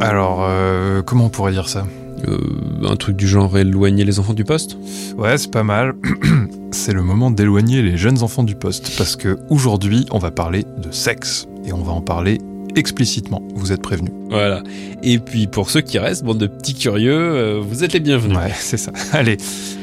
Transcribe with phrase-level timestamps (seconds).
[0.00, 1.86] Alors, euh, comment on pourrait dire ça?
[2.28, 2.38] Euh,
[2.84, 4.76] un truc du genre éloigner les enfants du poste?
[5.16, 5.94] Ouais, c'est pas mal.
[6.70, 10.64] c'est le moment d'éloigner les jeunes enfants du poste, parce que aujourd'hui, on va parler
[10.78, 12.38] de sexe, et on va en parler
[12.74, 13.40] explicitement.
[13.54, 14.12] Vous êtes prévenus.
[14.28, 14.62] Voilà.
[15.02, 18.36] Et puis pour ceux qui restent, bande de petits curieux, euh, vous êtes les bienvenus.
[18.36, 18.92] Ouais, c'est ça.
[19.12, 19.38] Allez,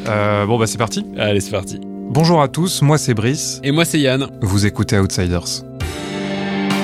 [0.08, 1.06] euh, bon bah c'est parti.
[1.18, 1.82] Allez, c'est parti.
[1.84, 3.60] Bonjour à tous, moi c'est Brice.
[3.64, 4.28] Et moi c'est Yann.
[4.42, 5.64] Vous écoutez Outsiders.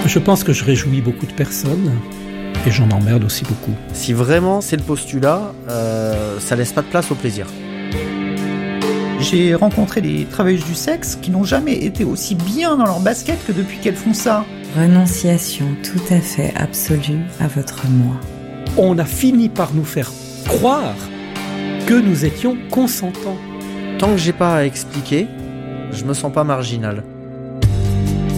[0.05, 1.91] Je pense que je réjouis beaucoup de personnes
[2.65, 3.73] et j'en emmerde aussi beaucoup.
[3.93, 7.47] Si vraiment c'est le postulat, euh, ça laisse pas de place au plaisir.
[9.19, 13.37] J'ai rencontré des travailleuses du sexe qui n'ont jamais été aussi bien dans leur basket
[13.45, 14.45] que depuis qu'elles font ça.
[14.77, 18.15] Renonciation tout à fait absolue à votre moi.
[18.77, 20.09] On a fini par nous faire
[20.45, 20.95] croire
[21.85, 23.37] que nous étions consentants.
[23.97, 25.27] Tant que j'ai pas à expliquer,
[25.91, 27.03] je me sens pas marginal.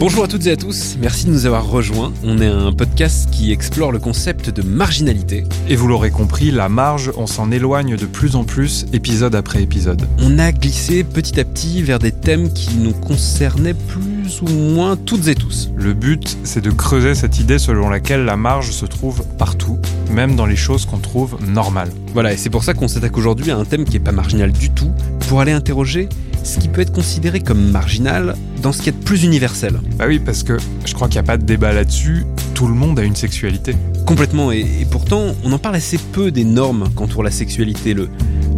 [0.02, 2.12] Bonjour à toutes et à tous, merci de nous avoir rejoints.
[2.24, 5.44] On est un podcast qui explore le concept de marginalité.
[5.70, 9.62] Et vous l'aurez compris, la marge, on s'en éloigne de plus en plus, épisode après
[9.62, 10.08] épisode.
[10.18, 14.98] On a glissé petit à petit vers des thèmes qui nous concernaient plus ou moins
[14.98, 15.70] toutes et tous.
[15.76, 19.78] Le but, c'est de creuser cette idée selon laquelle la marge se trouve partout,
[20.10, 21.92] même dans les choses qu'on trouve normales.
[22.16, 24.52] Voilà, et c'est pour ça qu'on s'attaque aujourd'hui à un thème qui est pas marginal
[24.52, 24.92] du tout,
[25.30, 26.10] pour aller interroger
[26.44, 29.80] ce qui peut être considéré comme marginal dans ce qui est de plus universel.
[29.98, 32.74] Bah oui, parce que je crois qu'il n'y a pas de débat là-dessus, tout le
[32.74, 33.76] monde a une sexualité.
[34.06, 37.94] Complètement, et, et pourtant on en parle assez peu des normes qu'entourent la sexualité.
[37.94, 38.10] Le,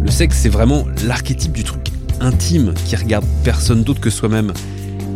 [0.02, 1.88] le sexe, c'est vraiment l'archétype du truc
[2.20, 4.52] intime qui regarde personne d'autre que soi-même.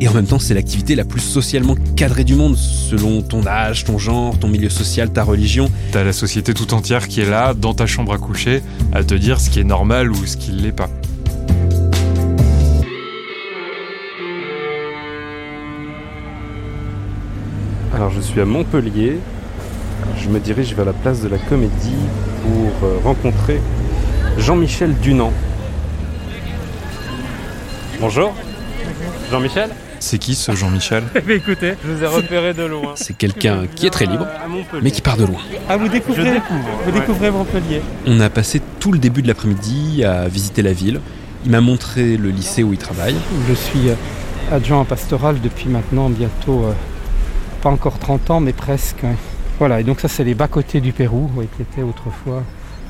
[0.01, 3.85] Et en même temps, c'est l'activité la plus socialement cadrée du monde, selon ton âge,
[3.85, 5.69] ton genre, ton milieu social, ta religion.
[5.91, 9.15] T'as la société tout entière qui est là, dans ta chambre à coucher, à te
[9.15, 10.89] dire ce qui est normal ou ce qui l'est pas.
[17.99, 19.19] Alors je suis à Montpellier.
[20.23, 21.97] Je me dirige vers la place de la Comédie
[22.43, 23.61] pour euh, rencontrer
[24.37, 25.33] Jean-Michel Dunant.
[28.01, 28.33] Bonjour.
[29.33, 31.03] Jean-Michel C'est qui ce Jean-Michel?
[31.29, 32.93] Écoutez, je vous ai repéré de loin.
[32.95, 34.29] C'est quelqu'un qui est très libre,
[34.81, 35.41] mais qui part de loin.
[35.69, 36.41] Ah, vous découvrez,
[36.85, 37.83] vous découvrez Montpellier.
[38.07, 41.01] On a passé tout le début de l'après-midi à visiter la ville.
[41.45, 43.17] Il m'a montré le lycée où il travaille.
[43.49, 43.95] Je suis euh,
[44.53, 46.73] adjoint pastoral depuis maintenant bientôt, euh,
[47.63, 49.05] pas encore 30 ans, mais presque.
[49.59, 52.43] Voilà, et donc ça, c'est les bas-côtés du Pérou, ouais, qui était autrefois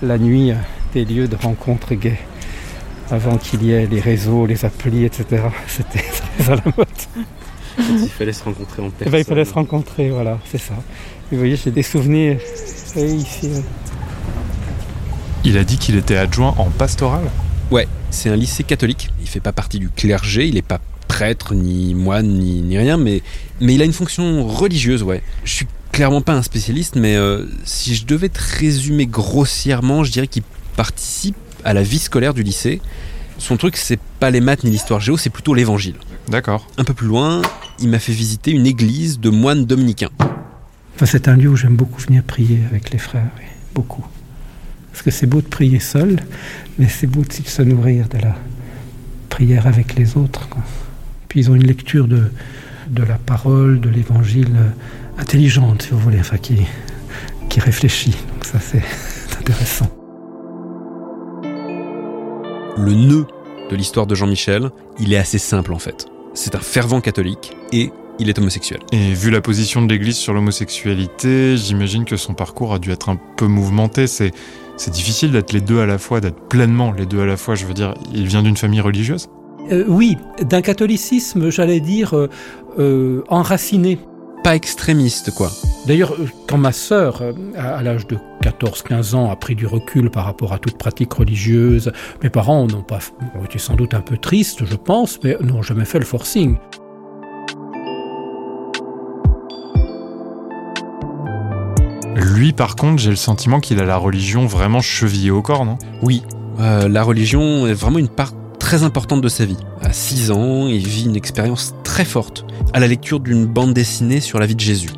[0.03, 0.57] la nuit euh,
[0.93, 2.19] des lieux de rencontres gays.
[3.11, 5.43] Avant qu'il y ait les réseaux, les applis, etc.
[5.67, 6.05] C'était
[6.39, 6.87] très à la mode.
[7.79, 9.13] Il fallait se rencontrer en personne.
[9.13, 10.75] ben, il fallait se rencontrer, voilà, c'est ça.
[11.31, 12.39] Et vous voyez, j'ai des souvenirs.
[12.97, 13.61] Ici, euh,
[15.45, 17.23] Il a dit qu'il était adjoint en pastoral?
[17.71, 19.11] Ouais, c'est un lycée catholique.
[19.21, 20.81] Il fait pas partie du clergé, il est pas
[21.19, 23.23] prêtre, ni moine, ni, ni rien, mais,
[23.61, 25.21] mais il a une fonction religieuse, ouais.
[25.43, 30.13] Je suis clairement pas un spécialiste, mais euh, si je devais te résumer grossièrement, je
[30.13, 30.45] dirais qu'il
[30.77, 31.35] participe
[31.65, 32.81] à la vie scolaire du lycée.
[33.39, 35.97] Son truc, c'est pas les maths ni l'histoire géo, c'est plutôt l'évangile.
[36.29, 36.69] D'accord.
[36.77, 37.43] Un peu plus loin,
[37.81, 40.11] il m'a fait visiter une église de moines dominicains.
[40.95, 44.07] Enfin, c'est un lieu où j'aime beaucoup venir prier avec les frères, oui, beaucoup.
[44.93, 46.21] Parce que c'est beau de prier seul,
[46.79, 48.37] mais c'est beau aussi de se nourrir de la
[49.29, 50.49] prière avec les autres.
[50.49, 50.63] quoi.
[51.29, 52.31] Puis ils ont une lecture de,
[52.89, 56.59] de la parole, de l'évangile euh, intelligente, si vous voulez, enfin qui,
[57.49, 58.17] qui réfléchit.
[58.35, 58.83] Donc ça, c'est
[59.29, 59.91] c'est intéressant.
[62.77, 63.27] Le nœud
[63.71, 66.07] de l'histoire de Jean-Michel, il est assez simple en fait.
[66.35, 68.81] C'est un fervent catholique et il est homosexuel.
[68.93, 73.09] Et vu la position de l'Église sur l'homosexualité, j'imagine que son parcours a dû être
[73.09, 74.07] un peu mouvementé.
[74.07, 74.33] C'est
[74.77, 77.57] c'est difficile d'être les deux à la fois, d'être pleinement les deux à la fois.
[77.57, 79.29] Je veux dire, il vient d'une famille religieuse?
[79.71, 82.29] Euh, oui, d'un catholicisme, j'allais dire, euh,
[82.79, 83.99] euh, enraciné.
[84.45, 85.51] Pas extrémiste quoi.
[85.87, 86.15] D'ailleurs,
[86.47, 87.23] quand ma sœur,
[87.57, 91.13] à à l'âge de 14-15 ans, a pris du recul par rapport à toute pratique
[91.13, 91.93] religieuse,
[92.23, 93.01] mes parents n'ont pas,
[93.39, 96.57] ont été sans doute un peu tristes, je pense, mais n'ont jamais fait le forcing.
[102.15, 105.79] Lui, par contre, j'ai le sentiment qu'il a la religion vraiment chevillée au corps, non?
[106.03, 106.23] Oui,
[106.61, 108.33] euh, la religion est vraiment une part
[108.69, 109.57] très importante de sa vie.
[109.81, 112.45] À 6 ans, il vit une expérience très forte
[112.75, 114.91] à la lecture d'une bande dessinée sur la vie de Jésus.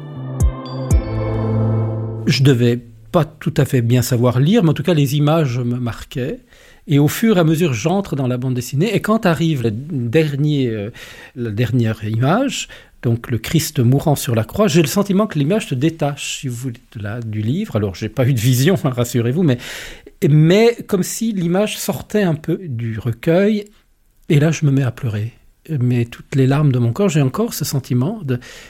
[2.27, 2.81] Je devais
[3.13, 6.41] pas tout à fait bien savoir lire, mais en tout cas, les images me marquaient.
[6.89, 8.93] Et au fur et à mesure, j'entre dans la bande dessinée.
[8.93, 10.91] Et quand arrive le dernier, euh,
[11.37, 12.67] la dernière image,
[13.03, 16.49] donc le Christ mourant sur la croix, j'ai le sentiment que l'image se détache, si
[16.49, 16.81] vous voulez,
[17.25, 17.77] du livre.
[17.77, 19.59] Alors, j'ai pas eu de vision, hein, rassurez-vous, mais,
[20.29, 23.67] mais comme si l'image sortait un peu du recueil.
[24.29, 25.33] Et là, je me mets à pleurer.
[25.69, 28.21] mais toutes les larmes de mon corps, j'ai encore ce sentiment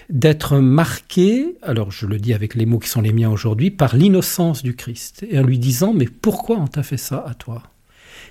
[0.08, 3.97] d'être marqué, alors je le dis avec les mots qui sont les miens aujourd'hui, par
[3.97, 7.62] l'innocence du Christ, et en lui disant, mais pourquoi on t'a fait ça à toi?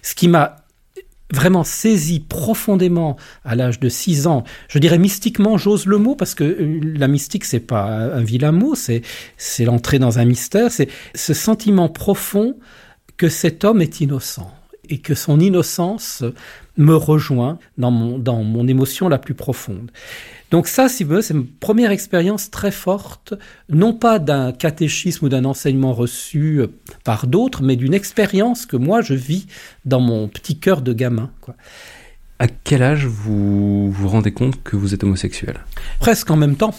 [0.02, 0.58] Ce qui m'a
[1.32, 3.16] vraiment saisi profondément
[3.46, 7.08] à l'âge de 6 ans, je dirais mystiquement, j'ose le mot, parce que euh, la
[7.08, 9.02] mystique, c'est pas un vilain mot, c'est,
[9.38, 12.56] c'est l'entrée dans un mystère, c'est ce sentiment profond
[13.20, 14.50] que cet homme est innocent
[14.88, 16.24] et que son innocence
[16.78, 19.92] me rejoint dans mon, dans mon émotion la plus profonde.
[20.52, 23.36] Donc ça, si vous voulez, c'est une première expérience très forte,
[23.68, 26.68] non pas d'un catéchisme ou d'un enseignement reçu euh,
[27.04, 29.46] par d'autres, mais d'une expérience que moi je vis
[29.86, 31.30] dans mon petit cœur de gamin.
[31.42, 31.56] Quoi.
[32.40, 35.60] À quel âge vous vous rendez compte que vous êtes homosexuel?
[36.00, 36.74] Presque en même temps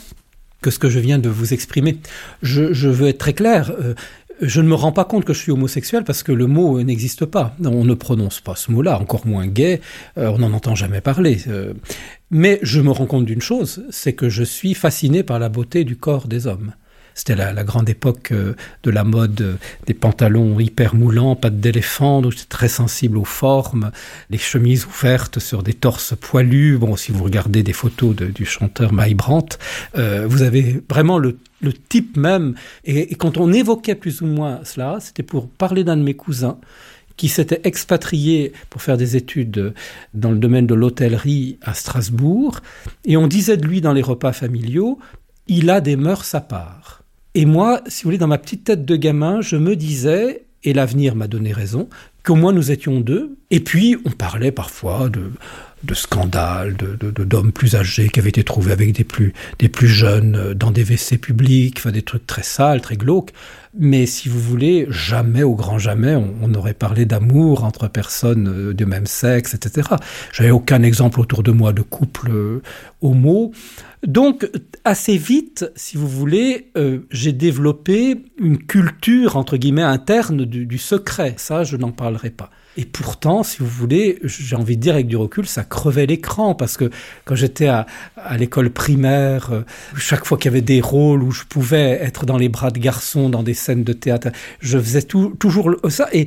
[0.62, 1.98] que ce que je viens de vous exprimer.
[2.43, 3.72] Je, je veux être très clair.
[3.78, 3.94] Euh,
[4.40, 7.25] je ne me rends pas compte que je suis homosexuel parce que le mot n'existe
[7.25, 7.54] pas.
[7.64, 9.81] On ne prononce pas ce mot-là, encore moins gay,
[10.19, 11.38] euh, on n'en entend jamais parler.
[11.48, 11.75] Euh.
[12.31, 15.84] mais je me rends compte d'une chose, c'est que je suis fasciné par la beauté
[15.84, 16.72] du corps des hommes.
[17.14, 19.54] C'était la, grande époque euh, de la mode euh,
[19.86, 23.90] des pantalons hyper moulants, pattes d'éléphant, donc très sensible aux formes,
[24.30, 26.78] les chemises ouvertes sur des torses poilus.
[26.78, 29.58] Bon, si vous regardez des photos du chanteur Mike Brandt,
[29.96, 31.38] euh, vous avez vraiment le,
[31.88, 32.54] type même.
[32.84, 36.14] Et, et, quand on évoquait plus ou moins cela, c'était pour parler d'un de mes
[36.14, 36.58] cousins
[37.20, 39.74] qui s'était expatrié pour faire des études
[40.14, 42.60] dans le domaine de l'hôtellerie à Strasbourg.
[43.04, 44.98] Et on disait de lui dans les repas familiaux,
[45.46, 47.00] il a des mœurs à part.
[47.35, 50.73] Et moi, si vous voulez, dans ma petite tête de gamin, je me disais, et
[50.73, 51.88] l'avenir m'a donné raison,
[52.25, 53.37] qu'au moins nous étions deux.
[53.50, 58.73] Et puis, on parlait parfois de, scandales, de, d'hommes plus âgés qui avaient été trouvés
[58.73, 62.43] avec des plus, des plus jeunes euh, dans des WC publics, enfin des trucs très
[62.43, 63.32] sales, très glauques.
[63.78, 68.75] Mais si vous voulez, jamais, au grand jamais, on, aurait parlé d'amour entre personnes euh,
[68.75, 69.88] de même sexe, etc.
[70.32, 72.62] J'avais aucun exemple autour de moi de couple euh,
[73.00, 73.52] homo.
[74.05, 74.50] Donc,
[74.84, 80.78] assez vite, si vous voulez, euh, j'ai développé une culture, entre guillemets, interne du, du
[80.78, 81.34] secret.
[81.37, 82.50] Ça, je n'en parlerai pas.
[82.81, 86.55] Et pourtant, si vous voulez, j'ai envie de dire avec du recul, ça crevait l'écran
[86.55, 86.88] parce que
[87.27, 87.85] quand j'étais à,
[88.38, 89.65] l'école primaire, euh,
[89.99, 92.79] chaque fois qu'il y avait des rôles où je pouvais être dans les bras de
[92.79, 94.29] garçons, dans des scènes de théâtre,
[94.61, 96.09] je faisais tout, toujours ça.
[96.15, 96.25] Et,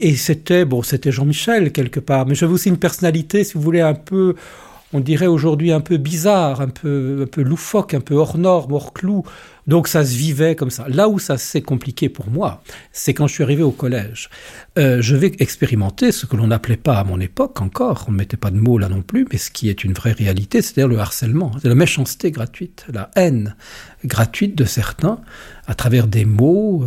[0.00, 3.80] et c'était, bon, c'était Jean-Michel quelque part, mais j'avais aussi une personnalité, si vous voulez,
[3.80, 4.34] un peu
[4.92, 8.72] on dirait aujourd'hui un peu bizarre, un peu, un peu loufoque, un peu hors norme,
[8.72, 9.24] hors clou.
[9.66, 10.86] Donc ça se vivait comme ça.
[10.88, 14.28] Là où ça s'est compliqué pour moi, c'est quand je suis arrivé au collège.
[14.78, 18.16] Euh, je vais expérimenter ce que l'on n'appelait pas à mon époque encore, on ne
[18.16, 20.88] mettait pas de mots là non plus, mais ce qui est une vraie réalité, c'est-à-dire
[20.88, 23.54] le harcèlement, la méchanceté gratuite, la haine
[24.04, 25.20] gratuite de certains
[25.68, 26.84] à travers des mots,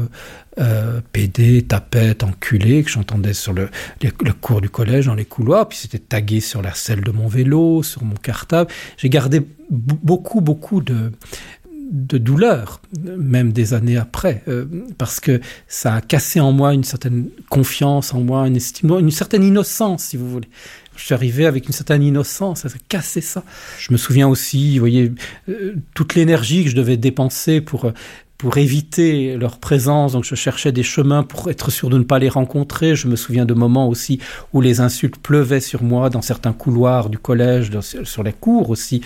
[0.60, 3.69] euh, euh PD, tapette, enculé, que j'entendais sur le,
[4.02, 7.28] le, cours du collège, dans les couloirs, puis c'était tagué sur la selle de mon
[7.28, 8.69] vélo, sur mon cartable.
[8.98, 11.12] J'ai gardé beaucoup, beaucoup de,
[11.92, 14.66] de douleur, même des années après, euh,
[14.98, 19.12] parce que ça a cassé en moi une certaine confiance en moi, une estime, une
[19.12, 20.50] certaine innocence, si vous voulez.
[20.96, 23.44] Je suis arrivé avec une certaine innocence, ça a cassé ça.
[23.80, 25.12] Je me souviens aussi, vous voyez,
[25.50, 27.92] euh, toute l'énergie que je devais dépenser pour
[28.38, 32.20] pour éviter leur présence, donc je cherchais des chemins pour être sûr de ne pas
[32.20, 32.96] les rencontrer.
[32.96, 34.20] Je me souviens de moments aussi
[34.54, 39.02] où les insultes pleuvaient sur moi dans certains couloirs du collège, sur les cours aussi,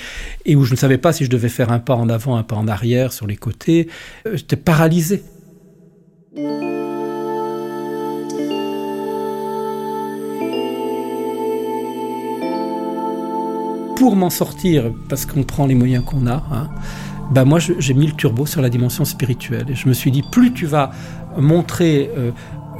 [0.45, 2.43] et où je ne savais pas si je devais faire un pas en avant, un
[2.43, 3.87] pas en arrière, sur les côtés.
[4.25, 5.23] Euh, j'étais paralysé.
[13.95, 16.69] Pour m'en sortir, parce qu'on prend les moyens qu'on a, hein,
[17.31, 19.65] bah moi j'ai mis le turbo sur la dimension spirituelle.
[19.69, 20.91] Et je me suis dit, plus tu vas
[21.37, 22.31] montrer euh,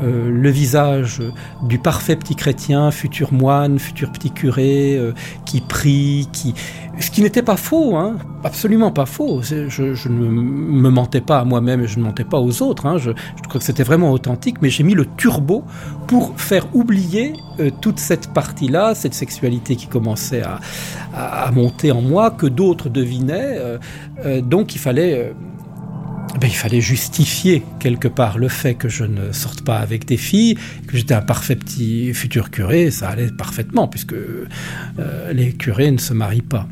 [0.01, 1.21] euh, le visage
[1.63, 5.13] du parfait petit chrétien, futur moine, futur petit curé, euh,
[5.45, 6.53] qui prie, qui...
[6.99, 9.41] Ce qui n'était pas faux, hein, absolument pas faux.
[9.41, 12.85] Je, ne me mentais pas à moi-même et je ne mentais pas aux autres.
[12.85, 12.97] Hein.
[12.97, 13.11] Je,
[13.47, 15.63] crois que c'était vraiment authentique, mais j'ai mis le turbo
[16.07, 20.59] pour faire oublier euh, toute cette partie-là, cette sexualité qui commençait à,
[21.53, 23.57] monter en moi, que d'autres devinaient.
[24.43, 25.33] donc il fallait
[26.37, 30.17] ben, il fallait justifier quelque part le fait que je ne sorte pas avec des
[30.17, 30.55] filles,
[30.87, 34.45] que j'étais un parfait petit futur curé, ça allait parfaitement, puisque euh,
[35.33, 36.67] les curés ne se marient pas.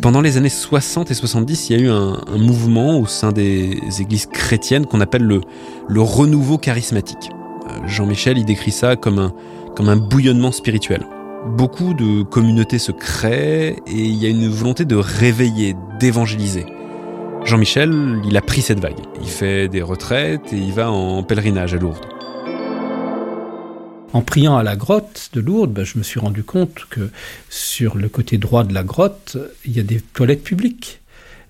[0.00, 3.78] Pendant les années 60 et 70, il y a eu un, mouvement au sein des
[4.00, 5.42] églises chrétiennes qu'on appelle le,
[5.86, 7.30] le renouveau charismatique.
[7.68, 9.32] Euh, Jean-Michel, il décrit ça comme un,
[9.76, 11.04] comme un bouillonnement spirituel
[11.46, 16.66] beaucoup de communautés se créent et il y a une volonté de réveiller, d'évangéliser.
[17.44, 19.00] Jean-Michel, il a pris cette vague.
[19.20, 22.06] Il fait des retraites et il va en pèlerinage à Lourdes.
[24.12, 27.10] En priant à la grotte de Lourdes, ben, je me suis rendu compte que
[27.48, 31.00] sur le côté droit de la grotte, il y a des toilettes publiques.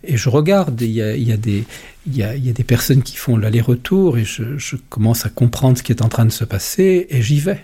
[0.05, 4.25] Et je regarde, il y a, il y a des, personnes qui font l'aller-retour et
[4.25, 7.41] je, je commence à comprendre ce qui est en train de se passer et j'y
[7.41, 7.61] vais.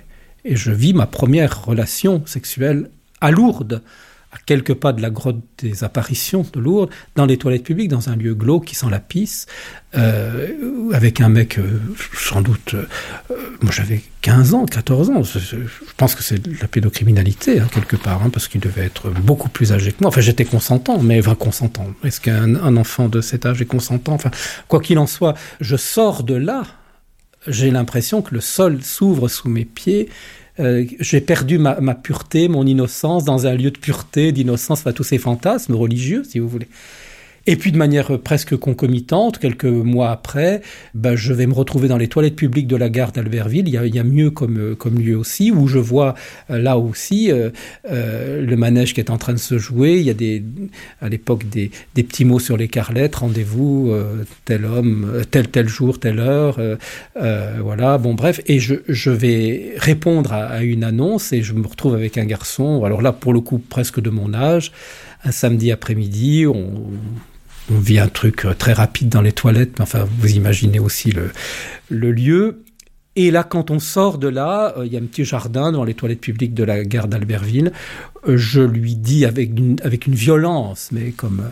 [0.49, 2.89] Et je vis ma première relation sexuelle
[3.21, 3.83] à Lourdes,
[4.33, 8.09] à quelques pas de la grotte des apparitions de Lourdes, dans les toilettes publiques, dans
[8.09, 9.45] un lieu glauque qui sent la pisse,
[9.95, 10.49] euh,
[10.95, 11.83] avec un mec, euh,
[12.15, 12.87] sans doute, euh,
[13.61, 15.57] moi j'avais 15 ans, 14 ans, je,
[15.99, 19.75] pense que c'est la pédocriminalité, hein, quelque part, hein, parce qu'il devait être beaucoup plus
[19.75, 20.09] âgé que moi.
[20.09, 21.89] Enfin, j'étais consentant, mais enfin, consentant.
[22.05, 24.15] Est-ce qu'un un enfant de cet âge est consentant?
[24.15, 24.31] Enfin,
[24.67, 26.65] quoi qu'il en soit, je sors de là,
[27.49, 30.09] j'ai l'impression que le sol s'ouvre sous mes pieds,
[30.61, 35.05] euh, j'ai perdu ma, pureté, mon innocence dans un lieu de pureté, d'innocence, enfin tous
[35.05, 36.69] ces fantasmes religieux, si vous voulez.
[37.51, 40.61] Et puis de manière presque concomitante, quelques mois après,
[40.93, 43.67] ben, je vais me retrouver dans les toilettes publiques de la gare d'Albertville.
[43.67, 46.15] Il, il, y a mieux comme, comme lieu aussi, où je vois
[46.51, 47.49] euh, là aussi euh,
[47.91, 49.97] euh, le manège qui est en train de se jouer.
[49.97, 50.45] Il y a des,
[51.01, 55.69] à l'époque des, des petits mots sur les carlettes, rendez-vous, euh, tel homme, tel tel
[55.69, 56.61] jour, telle heure.
[57.15, 58.43] Voilà, bon bref.
[58.45, 62.27] Et je, je vais répondre à, à, une annonce et je me retrouve avec un
[62.27, 64.71] garçon, alors là pour le coup presque de mon âge,
[65.25, 66.91] un samedi après-midi, on,
[67.71, 72.13] on vit un truc très rapide dans les toilettes, mais enfin, vous imaginez aussi le,
[72.13, 72.65] lieu.
[73.17, 75.85] Et là, quand on sort de là, il euh, y a un petit jardin devant
[75.85, 77.73] les toilettes publiques de la gare d'Albertville.
[78.29, 81.43] Euh, je lui dis avec une, avec une violence, mais comme,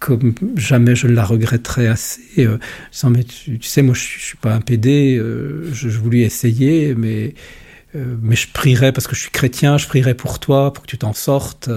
[0.00, 2.58] comme jamais je la regretterai assez, euh,
[2.90, 6.20] sans, mais tu, sais, moi je, je suis pas un PD, euh, je, je voulais
[6.20, 7.34] essayer, mais,
[7.94, 10.88] euh, mais je prierai parce que je suis chrétien, je prierai pour toi, pour que
[10.88, 11.70] tu t'en sortes.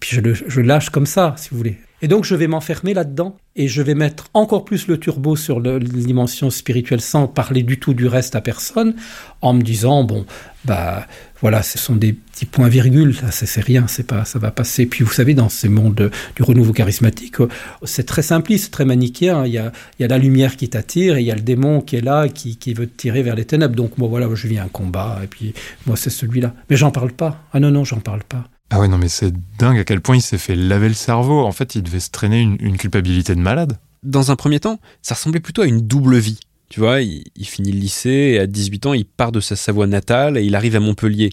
[0.00, 1.78] puis je le je lâche comme ça, si vous voulez.
[2.02, 5.60] Et donc je vais m'enfermer là-dedans et je vais mettre encore plus le turbo sur
[5.60, 8.94] la dimension spirituelle sans parler du tout du reste à personne,
[9.40, 10.26] en me disant bon
[10.66, 11.06] bah
[11.40, 14.84] voilà ce sont des petits points virgules, c'est rien, c'est pas ça va passer.
[14.84, 17.36] Puis vous savez dans ces mondes du renouveau charismatique,
[17.84, 19.46] c'est très simpliste, très manichéen.
[19.46, 21.40] Il y a il y a la lumière qui t'attire et il y a le
[21.40, 23.74] démon qui est là qui, qui veut te tirer vers les ténèbres.
[23.74, 25.54] Donc moi voilà je vis un combat et puis
[25.86, 26.52] moi c'est celui-là.
[26.68, 27.42] Mais j'en parle pas.
[27.54, 28.44] Ah non non j'en parle pas.
[28.70, 31.44] Ah ouais, non, mais c'est dingue à quel point il s'est fait laver le cerveau.
[31.44, 33.78] En fait, il devait se traîner une, culpabilité de malade.
[34.02, 36.40] Dans un premier temps, ça ressemblait plutôt à une double vie.
[36.68, 39.54] Tu vois, il, il finit le lycée et à 18 ans, il part de sa
[39.54, 41.30] Savoie natale et il arrive à Montpellier.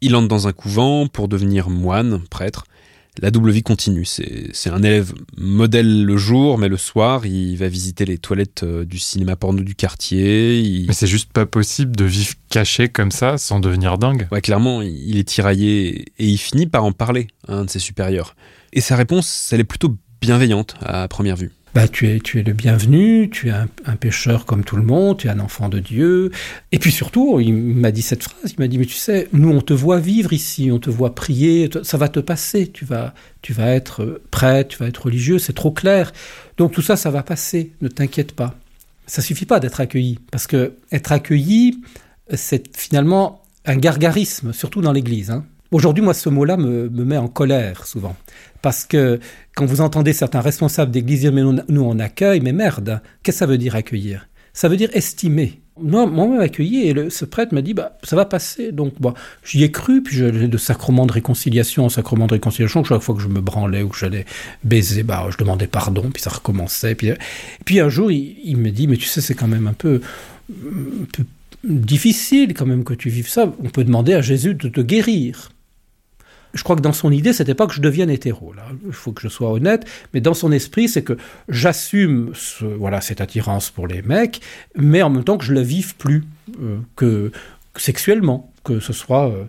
[0.00, 2.64] Il entre dans un couvent pour devenir moine, prêtre
[3.22, 4.04] la double vie continue.
[4.04, 8.84] C'est un élève modèle le jour, mais le soir, il va visiter les toilettes euh,
[8.84, 10.60] du cinéma porno du quartier.
[10.60, 10.86] Il...
[10.86, 14.28] Mais c'est juste pas possible de vivre caché comme ça sans devenir dingue.
[14.32, 17.78] Ouais, clairement, il est tiraillé et il finit par en parler à un de ses
[17.78, 18.36] supérieurs.
[18.72, 22.42] Et sa réponse, elle est plutôt bienveillante à première vue bah, tu, es, tu es
[22.42, 25.68] le bienvenu, tu es un, un pécheur comme tout le monde, tu es un enfant
[25.68, 26.30] de Dieu.
[26.72, 29.50] Et puis surtout, il m'a dit cette phrase, il m'a dit, mais tu sais, nous,
[29.50, 33.12] on te voit vivre ici, on te voit prier, ça va te passer, tu vas,
[33.42, 36.14] tu vas être prêtre, tu vas être religieux, c'est trop clair.
[36.56, 38.54] Donc tout ça, ça va passer, ne t'inquiète pas.
[39.06, 41.82] Ça suffit pas d'être accueilli, parce que être accueilli,
[42.32, 45.30] c'est finalement un gargarisme, surtout dans l'Église.
[45.30, 45.44] Hein.
[45.72, 48.16] Aujourd'hui, moi, ce mot-là me, me met en colère souvent.
[48.62, 49.20] Parce que
[49.54, 53.38] quand vous entendez certains responsables d'église dire mais nous, on accueille, mais merde, qu'est-ce que
[53.38, 54.28] ça veut dire accueillir?
[54.52, 55.60] Ça veut dire estimer.
[55.78, 58.72] Moi, moi-même accueilli, et le, ce prêtre m'a dit bah, ça va passer.
[58.72, 59.12] Donc, bon,
[59.44, 62.82] j'y ai cru, puis j'ai de sacrement de réconciliation en sacrement de réconciliation.
[62.82, 64.24] Chaque fois que je me branlais ou que j'allais
[64.64, 66.94] baiser, bah, je demandais pardon, puis ça recommençait.
[66.94, 67.10] Puis,
[67.64, 70.00] puis un jour, il, il me dit mais tu sais, c'est quand même un peu
[71.62, 73.52] difficile quand même que tu vives ça.
[73.62, 75.50] On peut demander à Jésus de te guérir
[76.54, 78.52] je crois que dans son idée, c'était pas que je devienne hétéro.
[78.86, 81.16] Il faut que je sois honnête, mais dans son esprit, c'est que
[81.48, 82.32] j'assume
[82.78, 84.40] voilà cette attirance pour les mecs,
[84.74, 86.24] mais en même temps que je la vive plus
[86.60, 87.30] euh, que,
[87.76, 89.44] sexuellement, que ce soit euh,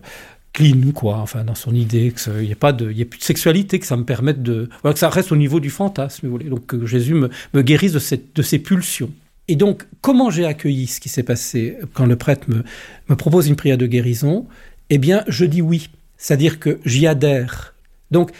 [0.52, 1.18] clean quoi.
[1.18, 4.04] Enfin, dans son idée, qu'il n'y ait pas de, plus de sexualité, que ça me
[4.04, 6.50] permette de, que ça reste au niveau du fantasme, vous voulez.
[6.50, 9.10] Donc que Jésus me, guérisse de, cette, de ces pulsions.
[9.50, 13.56] Et donc, comment j'ai accueilli ce qui s'est passé quand le prêtre me propose une
[13.56, 14.46] prière de guérison?
[14.90, 17.74] Eh bien, je dis oui c'est-à-dire que j'y adhère.
[18.10, 18.32] Donc,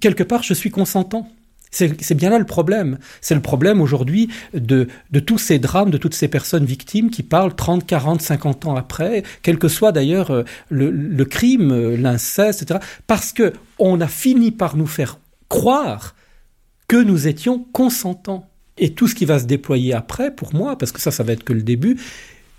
[0.00, 1.28] quelque part, je suis consentant.
[1.70, 2.98] C'est bien là le problème.
[3.22, 4.88] C'est le problème aujourd'hui de,
[5.24, 9.22] tous ces drames, de toutes ces personnes victimes qui parlent 30, 40, 50 ans après,
[9.40, 12.78] quel que soit d'ailleurs euh, le, le crime, euh, l'inceste, etc.
[13.06, 16.14] Parce que on a fini par nous faire croire
[16.88, 18.50] que nous étions consentants.
[18.76, 21.32] Et tout ce qui va se déployer après, pour moi, parce que ça, ça va
[21.32, 21.98] être que le début,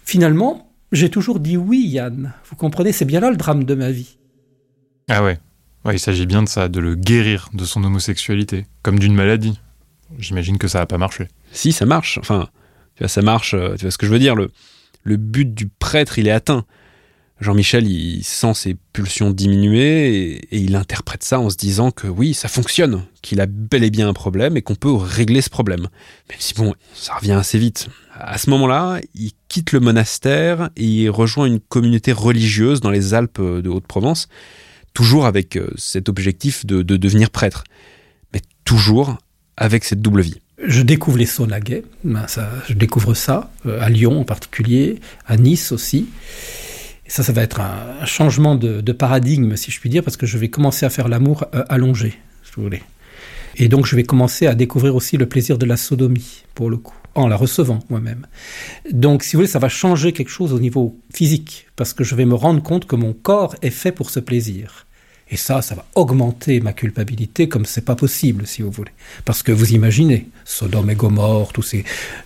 [0.05, 2.33] finalement, j'ai toujours dit oui, Yann.
[2.49, 4.17] Vous comprenez, c'est bien là le drame de ma vie.
[5.09, 5.37] Ah ouais.
[5.91, 9.59] il s'agit bien de ça, de le guérir de son homosexualité, comme d'une maladie.
[10.17, 11.27] j'imagine que ça n'a pas marché.
[11.51, 12.17] Si, ça marche.
[12.19, 12.49] Enfin,
[12.95, 13.53] tu ça marche.
[13.53, 14.51] euh, Tu vois ce que je veux dire le,
[15.03, 16.65] le but du prêtre, il est atteint.
[17.39, 22.07] Jean-Michel, il sent ses pulsions diminuer et, et il interprète ça en se disant que
[22.07, 25.49] oui, ça fonctionne, qu'il a bel et bien un problème et qu'on peut régler ce
[25.49, 25.81] problème.
[26.29, 27.89] Même si bon, ça revient assez vite.
[28.17, 33.13] À ce moment-là, il quitte le monastère et il rejoint une communauté religieuse dans les
[33.13, 34.29] Alpes de Haute-Provence,
[34.93, 37.63] toujours avec euh, cet objectif de, de devenir prêtre,
[38.33, 39.17] mais toujours
[39.57, 40.41] avec cette double vie.
[40.65, 41.27] Je découvre les
[41.61, 46.07] guet, ben ça, je découvre ça, euh, à Lyon en particulier, à Nice aussi.
[47.05, 50.03] Et ça, ça va être un, un changement de, de paradigme, si je puis dire,
[50.03, 52.81] parce que je vais commencer à faire l'amour euh, allongé, si vous voulez.
[53.55, 56.77] Et donc, je vais commencer à découvrir aussi le plaisir de la sodomie, pour le
[56.77, 58.25] coup, en la recevant moi-même.
[58.91, 62.15] Donc, si vous voulez, ça va changer quelque chose au niveau physique, parce que je
[62.15, 64.87] vais me rendre compte que mon corps est fait pour ce plaisir.
[65.29, 68.91] Et ça, ça va augmenter ma culpabilité comme c'est pas possible, si vous voulez.
[69.25, 71.85] Parce que vous imaginez, Sodome et Gomorre, ces,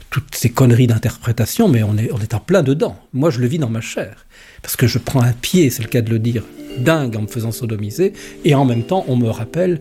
[0.10, 2.98] toutes ces conneries d'interprétation, mais on est, on est en plein dedans.
[3.14, 4.26] Moi, je le vis dans ma chair.
[4.62, 6.44] Parce que je prends un pied, c'est le cas de le dire,
[6.80, 9.80] dingue en me faisant sodomiser, et en même temps, on me rappelle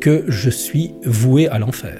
[0.00, 1.98] que je suis voué à l'enfer.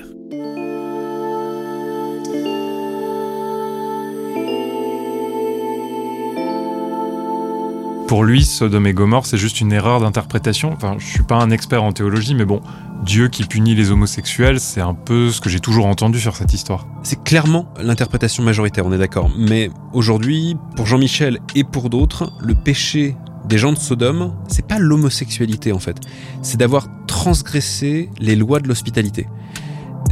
[8.07, 10.73] Pour lui, Sodome et Gomorre, c'est juste une erreur d'interprétation.
[10.73, 12.61] Enfin, je suis pas un expert en théologie, mais bon,
[13.05, 16.55] Dieu qui punit les homosexuels, c'est un peu ce que j'ai toujours entendu sur cette
[16.55, 16.87] histoire.
[17.03, 19.29] C'est clairement l'interprétation majoritaire, on est d'accord.
[19.37, 23.17] Mais aujourd'hui, pour Jean-Michel et pour d'autres, le péché
[23.49, 25.97] des gens de Sodome, c'est pas l'homosexualité en fait.
[26.43, 29.27] C'est d'avoir transgressé les lois de l'hospitalité.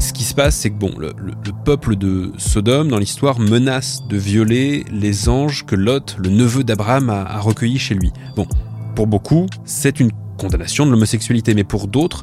[0.01, 3.39] Ce qui se passe, c'est que bon, le, le- le peuple de Sodome, dans l'histoire,
[3.39, 8.13] menace de violer les anges que Lot, le neveu d'Abraham, a, a recueillis chez lui.
[8.37, 8.47] Bon,
[8.97, 12.23] pour beaucoup, c'est une condamnation de l'homosexualité, mais pour d'autres,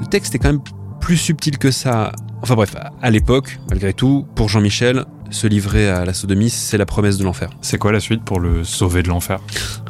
[0.00, 0.62] le texte est quand même
[1.00, 2.12] plus subtil que ça.
[2.42, 6.86] Enfin bref, à l'époque, malgré tout, pour Jean-Michel, se livrer à la sodomie, c'est la
[6.86, 7.50] promesse de l'enfer.
[7.60, 9.40] C'est quoi la suite pour le sauver de l'enfer?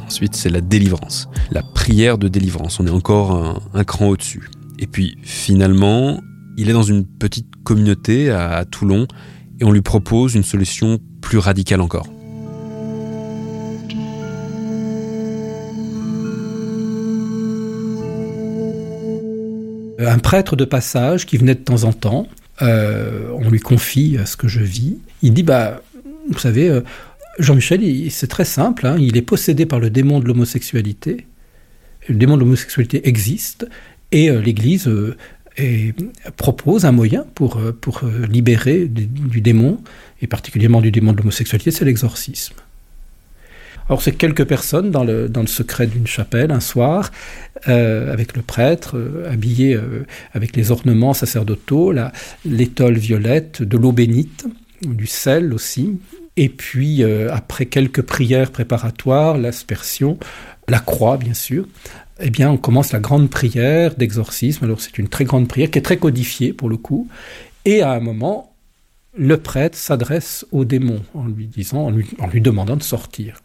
[0.05, 2.79] Ensuite, c'est la délivrance, la prière de délivrance.
[2.79, 4.49] On est encore un, un cran au-dessus.
[4.79, 6.21] Et puis, finalement,
[6.57, 9.07] il est dans une petite communauté à, à Toulon
[9.59, 12.07] et on lui propose une solution plus radicale encore.
[19.99, 22.27] Un prêtre de passage qui venait de temps en temps,
[22.61, 24.97] euh, on lui confie ce que je vis.
[25.21, 25.81] Il dit, bah,
[26.29, 26.81] vous savez, euh,
[27.39, 31.25] Jean-Michel, c'est très simple, hein, il est possédé par le démon de l'homosexualité.
[32.07, 33.67] Le démon de l'homosexualité existe
[34.11, 35.15] et euh, l'Église euh,
[36.37, 39.81] propose un moyen pour, pour libérer du, démon,
[40.21, 42.55] et particulièrement du démon de l'homosexualité, c'est l'exorcisme.
[43.89, 47.11] Alors c'est quelques personnes dans le, dans le secret d'une chapelle un soir,
[47.65, 48.95] avec le prêtre,
[49.29, 49.77] habillé
[50.33, 51.93] avec les ornements sacerdotaux,
[52.45, 54.45] l'étole violette, de l'eau bénite,
[54.83, 55.99] du sel aussi.
[56.37, 60.17] Et puis, euh, après quelques prières préparatoires, l'aspersion,
[60.67, 61.67] la croix, bien sûr,
[62.21, 64.65] eh bien, on commence la grande prière d'exorcisme.
[64.65, 67.07] Alors, c'est une très grande prière qui est très codifiée pour le coup.
[67.65, 68.53] Et à un moment,
[69.17, 73.41] le prêtre s'adresse au démon en lui disant, en lui, demandant de sortir.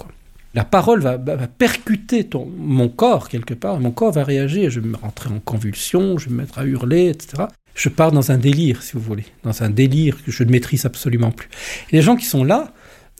[0.54, 3.80] La parole va, va- va percuter ton, mon corps quelque part.
[3.80, 4.70] Mon corps va réagir.
[4.70, 7.44] Je vais me rentrer en convulsion, je vais me mettre à hurler, etc.
[7.74, 10.86] Je pars dans un délire, si vous voulez, dans un délire que je ne maîtrise
[10.86, 11.48] absolument plus.
[11.90, 12.72] Et les gens qui sont là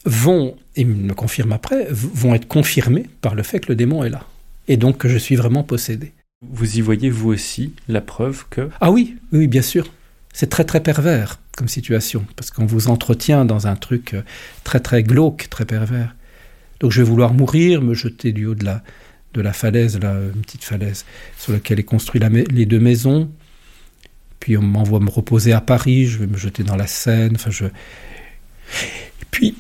[0.05, 3.77] vont, et ils me le confirment après, vont être confirmés par le fait que le
[3.77, 4.27] démon est là.
[4.69, 6.13] Et donc que je suis vraiment possédé.
[6.43, 9.93] Vous y voyez vous aussi la preuve que Ah oui, oui, bien sûr.
[10.33, 14.23] C'est très très pervers comme situation, parce qu'on vous entretient dans un truc euh,
[14.65, 16.15] très très glauque, très pervers.
[16.81, 18.83] Donc je vais vouloir mourir, me jeter du haut de la,
[19.35, 21.05] de la falaise, là, une petite falaise
[21.39, 23.31] sur laquelle est construite les deux maisons.
[24.45, 27.37] Puis on m'envoie me reposer à Paris, je vais me jeter dans la Seine.
[27.37, 27.65] Enfin, je...
[27.65, 29.57] Et puis,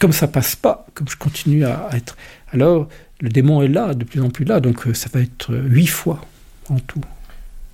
[0.00, 2.16] comme ça passe pas, comme je continue à être...
[2.50, 2.88] Alors,
[3.20, 5.62] le démon est là, de plus en plus là, donc euh, ça va être euh,
[5.68, 6.26] huit fois
[6.70, 7.02] en tout.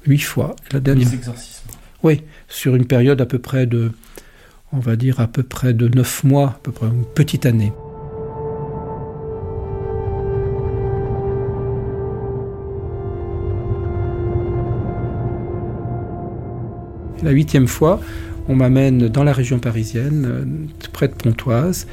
[0.05, 0.57] Huit fois.
[0.69, 1.11] Et La dernière...
[1.11, 1.71] exorcismes.
[2.03, 3.91] Oui, sur une période à peu près de,
[4.73, 7.73] on va dire à peu près de neuf mois, à peu près une petite année.
[17.23, 18.01] La huitième fois,
[18.49, 20.45] on m'amène dans la région parisienne, euh,
[20.93, 21.87] près de Pontoise,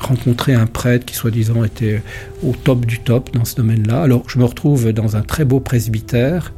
[0.00, 2.02] rencontrer un prêtre qui soi-disant était
[2.42, 4.02] au top du top dans ce domaine-là.
[4.02, 6.52] Alors je me retrouve dans un très beau presbytère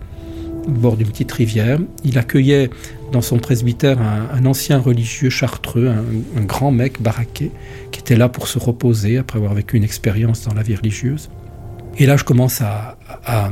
[0.67, 1.79] au bord d'une petite rivière.
[2.05, 2.71] Il accueillait
[3.13, 7.51] dans son presbytère un, ancien religieux chartreux, un grand mec baraqué,
[7.93, 11.29] qui était là pour se reposer après avoir vécu une expérience dans la vie religieuse.
[11.97, 13.51] Et là, je commence à, à,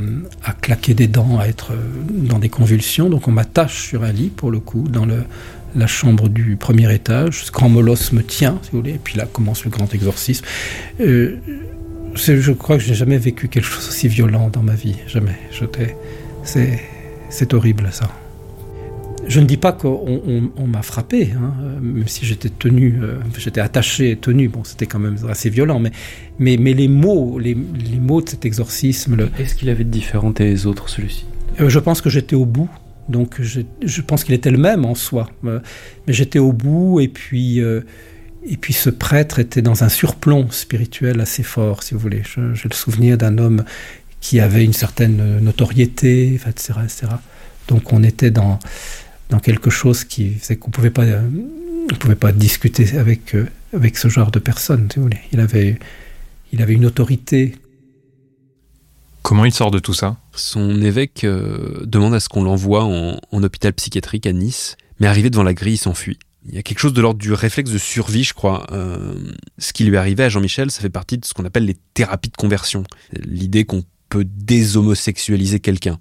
[0.61, 1.73] claquer des dents, à être
[2.09, 3.09] dans des convulsions.
[3.09, 5.25] Donc on m'attache sur un lit, pour le coup, dans le,
[5.77, 7.45] la chambre du premier étage.
[7.45, 10.45] Ce grand molosse me tient, si vous voulez, et puis là commence le grand exorcisme.
[11.01, 11.37] Euh,
[12.15, 15.37] je crois que je n'ai jamais vécu quelque chose aussi violent dans ma vie, jamais.
[17.31, 18.11] C'est horrible ça.
[19.29, 24.11] Je ne dis pas qu'on m'a frappé, hein, même si j'étais tenu, euh, j'étais attaché
[24.11, 24.49] et tenu.
[24.49, 25.93] Bon, c'était quand même assez violent, mais,
[26.39, 29.29] mais, mais les mots, les, les mots de cet exorcisme.
[29.39, 31.25] Est-ce qu'il avait de différent des autres, celui-ci?
[31.61, 32.69] Euh, Je pense que j'étais au bout.
[33.09, 35.29] Donc je, je, pense qu'il était le même en soi.
[35.45, 35.61] Euh,
[36.07, 41.21] mais j'étais au bout et puis, et puis ce prêtre était dans un surplomb spirituel
[41.21, 42.23] assez fort, si vous voulez.
[42.25, 43.65] J'ai le souvenir d'un homme
[44.21, 47.07] qui avait une certaine notoriété, etc., etc.
[47.69, 48.59] Donc on était dans,
[49.33, 53.97] dans quelque chose qui faisait qu'on pouvait pas, on pouvait pas discuter avec, euh, avec
[53.97, 55.21] ce genre de personne, si vous voulez.
[55.33, 55.79] Il avait,
[56.53, 57.57] il avait une autorité
[59.23, 60.17] Comment il sort de tout ça?
[60.35, 65.31] Son évêque euh, demande à ce qu'on l'envoie en, hôpital psychiatrique à Nice, mais arrivé
[65.31, 66.19] devant la grille, il s'enfuit.
[66.49, 68.67] Il y a quelque chose de l'ordre du réflexe de survie, je crois.
[68.73, 69.15] Euh,
[69.59, 72.31] ce qui lui arrivait à Jean-Michel, ça fait partie de ce qu'on appelle les thérapies
[72.31, 72.83] de conversion.
[73.13, 76.01] L'idée qu'on peut déshomosexualiser quelqu'un.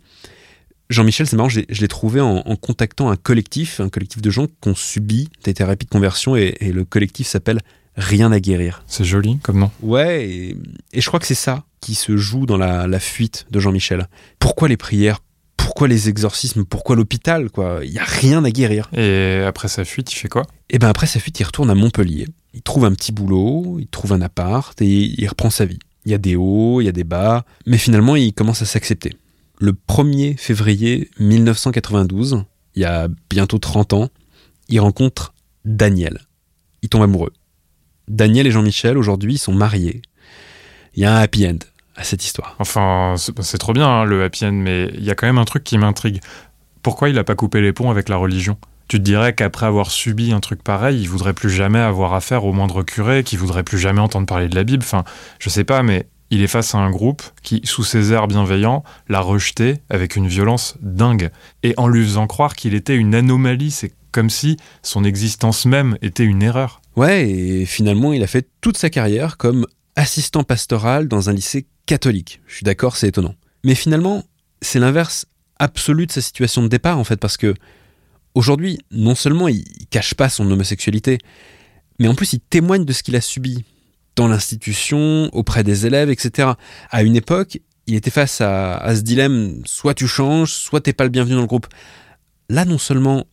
[0.92, 4.70] Jean-Michel, c'est marrant, je l'ai trouvé en, contactant un collectif, un collectif de gens qui
[4.70, 7.60] ont subi des thérapies de conversion, et, et le collectif s'appelle
[7.98, 8.84] Rien à guérir.
[8.88, 9.72] C'est joli comme nom.
[9.82, 10.58] Ouais, et,
[10.94, 14.08] et je crois que c'est ça qui se joue dans la, fuite de Jean-Michel.
[14.40, 15.20] Pourquoi les prières?
[15.58, 16.64] Pourquoi les exorcismes?
[16.64, 17.80] Pourquoi l'hôpital quoi?
[17.84, 18.90] Il y a rien à guérir.
[18.94, 20.44] Et après sa fuite, il fait quoi?
[20.70, 22.28] Et eh ben après sa fuite, il retourne à Montpellier.
[22.54, 25.80] Il trouve un petit boulot, il trouve un appart et il reprend sa vie.
[26.06, 28.66] Il y a des hauts, il y a des bas, mais finalement, il commence à
[28.66, 29.14] s'accepter.
[29.64, 34.10] Le 1er février 1992, il y a bientôt 30 ans,
[34.70, 36.22] il rencontre Daniel.
[36.82, 37.32] Il tombe amoureux.
[38.08, 40.02] Daniel et Jean-Michel, aujourd'hui, sont mariés.
[40.96, 41.60] Il y a un happy end
[41.96, 42.56] à cette histoire.
[42.58, 45.46] Enfin, c'est trop bien hein, le happy end, mais il y a quand même un
[45.46, 46.22] truc qui m'intrigue.
[46.82, 48.58] Pourquoi il n'a pas coupé les ponts avec la religion?
[48.88, 52.46] Tu te dirais qu'après avoir subi un truc pareil, il voudrait plus jamais avoir affaire
[52.46, 54.84] au moindre curé, qu'il voudrait plus jamais entendre parler de la Bible.
[54.84, 55.04] Enfin,
[55.38, 58.84] je sais pas, mais il est face à un groupe qui, sous ses airs bienveillants,
[59.10, 61.30] l'a rejeté avec une violence dingue.
[61.62, 65.98] Et en lui faisant croire qu'il était une anomalie, c'est comme si son existence même
[66.02, 66.82] était une erreur.
[66.96, 71.68] Ouais, et finalement, il a fait toute sa carrière comme assistant pastoral dans un lycée
[71.86, 72.42] catholique.
[72.48, 73.36] Je suis d'accord, c'est étonnant.
[73.64, 74.24] Mais finalement,
[74.62, 75.26] c'est l'inverse
[75.60, 77.54] absolu de sa situation de départ, en fait, parce que
[78.36, 81.18] aujourd'hui, non seulement il, cache pas son homosexualité,
[82.00, 83.66] mais en plus il témoigne de ce qu'il a subi
[84.16, 86.50] dans l'institution, auprès des élèves, etc.
[86.90, 90.94] À une époque, il était face à, à ce dilemme, soit tu changes, soit t'es
[90.94, 91.68] pas le bienvenu dans le groupe.
[92.50, 93.26] Là, non seulement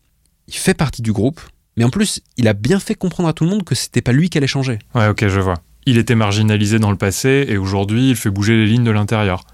[0.47, 1.41] il fait partie du groupe,
[1.77, 4.13] mais en plus, il a bien fait comprendre à tout le monde que c'était pas
[4.13, 4.79] lui qui allait changer.
[4.95, 5.57] Ouais, ok, je vois
[5.89, 9.45] il était marginalisé dans le passé et aujourd'hui il fait bouger les lignes de l'intérieur.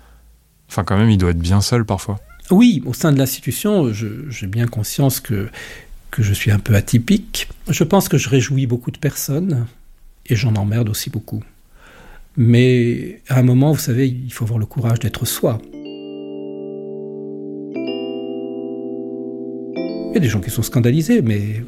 [0.69, 2.19] Enfin quand même il doit être bien seul parfois.
[2.51, 5.49] Oui, au sein de l'institution, j'ai bien conscience que,
[6.11, 7.49] que je suis un peu atypique.
[7.71, 9.67] Je pense que je réjouis beaucoup de personnes
[10.27, 11.43] et j'en emmerde aussi beaucoup.
[12.37, 15.61] Mais à un moment, vous savez, il faut avoir le courage d'être soi.
[20.07, 21.63] Il y a des gens qui sont scandalisés, mais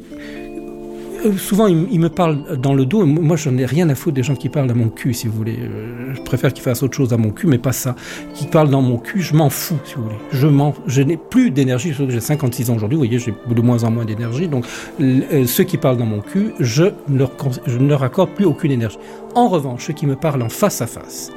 [1.25, 3.05] euh, souvent, il, me parle dans le dos.
[3.05, 5.27] moi, je n'en ai rien à foutre des gens qui parlent à mon cul, si
[5.27, 5.57] vous voulez.
[5.59, 7.95] Euh, je préfère qu'ils fassent autre chose à mon cul, mais pas ça.
[8.33, 10.15] Qui parlent dans mon cul, je m'en fous, si vous voulez.
[10.31, 11.93] Je m'en, je n'ai plus d'énergie.
[11.93, 12.95] J'ai 56 ans aujourd'hui.
[12.95, 14.47] Vous voyez, j'ai de moins en moins d'énergie.
[14.47, 14.65] Donc,
[15.01, 18.99] euh, ceux qui parlent dans mon cul, je ne leur accorde plus aucune énergie.
[19.35, 21.31] En revanche, ceux qui me parlent en face à face,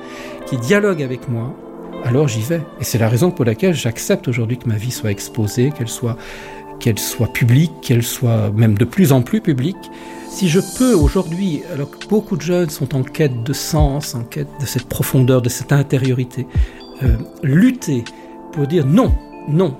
[0.47, 1.55] qui dialoguent avec moi,
[2.05, 2.63] alors j'y vais.
[2.81, 6.17] Et c'est la raison pour laquelle j'accepte aujourd'hui que ma vie soit exposée, qu'elle soit
[6.81, 9.91] qu'elle soit publique, qu'elle soit même de plus en plus publique.
[10.29, 14.25] Si je peux aujourd'hui, alors que beaucoup de jeunes sont en quête de sens, en
[14.25, 16.47] quête de cette profondeur, de cette intériorité,
[17.03, 18.05] euh, lutter
[18.53, 19.13] pour dire non,
[19.49, 19.77] non,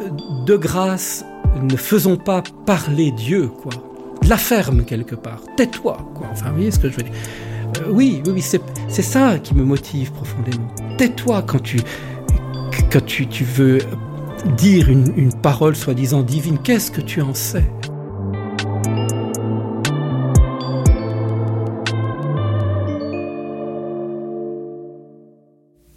[0.00, 1.24] euh, de grâce,
[1.60, 3.72] ne faisons pas parler Dieu, quoi.
[4.28, 6.28] La ferme quelque part, tais-toi, quoi.
[6.30, 7.12] Enfin, vous voyez ce que je veux dire
[7.78, 8.42] euh, Oui, oui, oui
[8.88, 10.68] c'est ça qui me motive profondément.
[10.96, 11.80] Tais-toi quand tu,
[12.92, 13.78] quand tu, tu veux
[14.56, 17.64] dire une, parole soi-disant divine, qu'est-ce que tu en sais?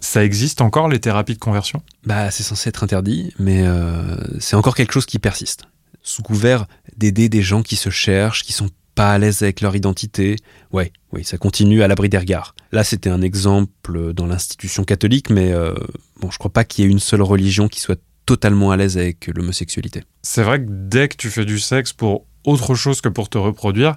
[0.00, 1.82] Ça existe encore les thérapies de conversion?
[2.06, 5.64] Bah, c'est censé être interdit, mais euh, c'est encore quelque chose qui persiste.
[6.02, 9.74] Sous couvert d'aider des gens qui se cherchent, qui sont pas à l'aise avec leur
[9.74, 10.36] identité.
[10.72, 12.54] Ouais, oui, ça continue à l'abri des regards.
[12.70, 15.74] Là, c'était un exemple dans l'institution catholique, mais euh,
[16.20, 18.96] bon, je crois pas qu'il y ait une seule religion qui soit totalement à l'aise
[18.96, 20.04] avec l'homosexualité.
[20.22, 23.38] C'est vrai que dès que tu fais du sexe pour autre chose que pour te
[23.38, 23.94] reproduire,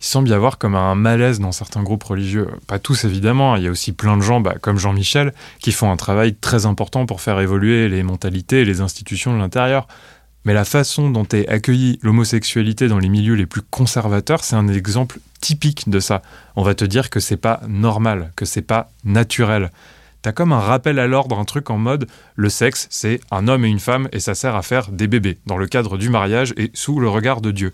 [0.00, 2.48] il semble y avoir comme un malaise dans certains groupes religieux.
[2.66, 5.90] Pas tous évidemment, il y a aussi plein de gens, bah, comme Jean-Michel, qui font
[5.90, 9.86] un travail très important pour faire évoluer les mentalités et les institutions de l'intérieur.
[10.46, 14.68] Mais la façon dont est accueillie l'homosexualité dans les milieux les plus conservateurs, c'est un
[14.68, 16.22] exemple typique de ça.
[16.56, 19.70] On va te dire que c'est pas normal, que c'est pas naturel.
[20.22, 22.06] T'as comme un rappel à l'ordre, un truc en mode
[22.36, 25.38] le sexe, c'est un homme et une femme et ça sert à faire des bébés,
[25.46, 27.72] dans le cadre du mariage et sous le regard de Dieu.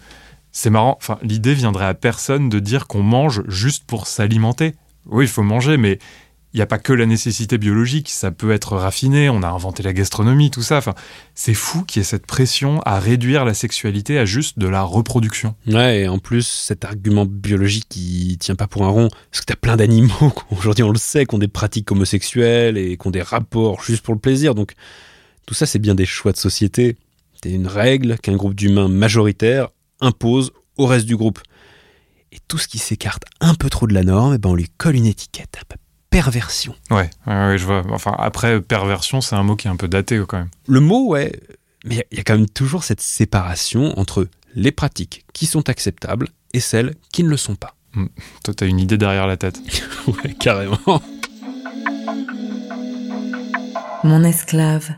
[0.52, 4.74] C'est marrant, enfin, l'idée viendrait à personne de dire qu'on mange juste pour s'alimenter.
[5.06, 5.98] Oui, il faut manger, mais
[6.56, 9.82] il n'y a pas que la nécessité biologique, ça peut être raffiné, on a inventé
[9.82, 10.78] la gastronomie, tout ça.
[10.78, 10.94] Enfin,
[11.34, 14.80] c'est fou qu'il y ait cette pression à réduire la sexualité à juste de la
[14.80, 15.54] reproduction.
[15.66, 19.44] Ouais, et en plus, cet argument biologique qui tient pas pour un rond, parce que
[19.44, 23.10] t'as plein d'animaux, aujourd'hui on le sait, qui ont des pratiques homosexuelles et qui ont
[23.10, 24.54] des rapports juste pour le plaisir.
[24.54, 24.72] Donc,
[25.44, 26.96] tout ça, c'est bien des choix de société.
[27.42, 29.68] C'est une règle qu'un groupe d'humains majoritaire
[30.00, 31.38] impose au reste du groupe.
[32.32, 34.70] Et tout ce qui s'écarte un peu trop de la norme, eh ben on lui
[34.78, 35.58] colle une étiquette
[36.16, 36.74] perversion.
[36.90, 37.82] Ouais, ouais, je vois.
[37.90, 40.48] Enfin, après, perversion, c'est un mot qui est un peu daté quand même.
[40.66, 41.30] Le mot, ouais,
[41.84, 46.28] mais il y a quand même toujours cette séparation entre les pratiques qui sont acceptables
[46.54, 47.74] et celles qui ne le sont pas.
[47.94, 48.06] Hmm.
[48.44, 49.60] Toi, t'as une idée derrière la tête.
[50.06, 51.02] ouais, carrément.
[54.02, 54.94] Mon esclave.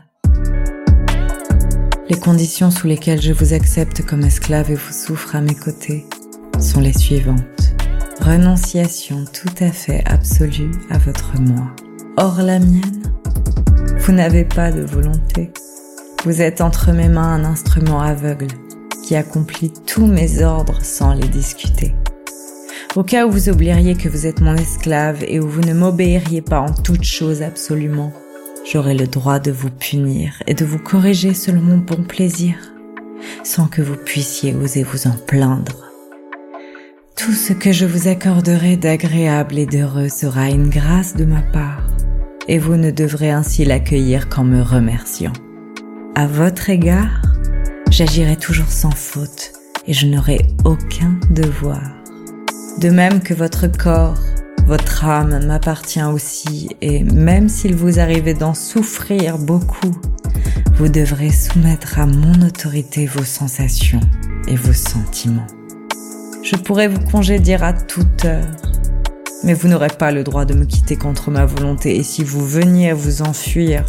[2.09, 6.05] Les conditions sous lesquelles je vous accepte comme esclave et vous souffre à mes côtés
[6.61, 7.58] sont les suivantes
[8.21, 11.67] renonciation tout à fait absolue à votre moi.
[12.17, 13.13] Or la mienne,
[13.97, 15.51] vous n'avez pas de volonté.
[16.25, 18.47] Vous êtes entre mes mains un instrument aveugle
[19.03, 21.95] qui accomplit tous mes ordres sans les discuter.
[22.95, 26.41] Au cas où vous oublieriez que vous êtes mon esclave et où vous ne m'obéiriez
[26.41, 28.11] pas en toute chose absolument,
[28.71, 32.55] j'aurai le droit de vous punir et de vous corriger selon mon bon plaisir,
[33.43, 35.88] sans que vous puissiez oser vous en plaindre.
[37.19, 41.85] Tout ce que je vous accorderai d'agréable et d'heureux sera une grâce de ma part,
[42.47, 45.33] et vous ne devrez ainsi l'accueillir qu'en me remerciant.
[46.15, 47.21] À votre égard,
[47.91, 49.51] j'agirai toujours sans faute,
[49.85, 51.81] et je n'aurai aucun devoir.
[52.79, 54.23] De même que votre corps,
[54.65, 59.91] votre âme m'appartient aussi, et même s'il vous arrivait d'en souffrir beaucoup,
[60.75, 63.99] vous devrez soumettre à mon autorité vos sensations
[64.47, 65.47] et vos sentiments.
[66.41, 68.55] Je pourrais vous congédier à toute heure.
[69.43, 72.45] Mais vous n'aurez pas le droit de me quitter contre ma volonté et si vous
[72.45, 73.85] veniez à vous enfuir,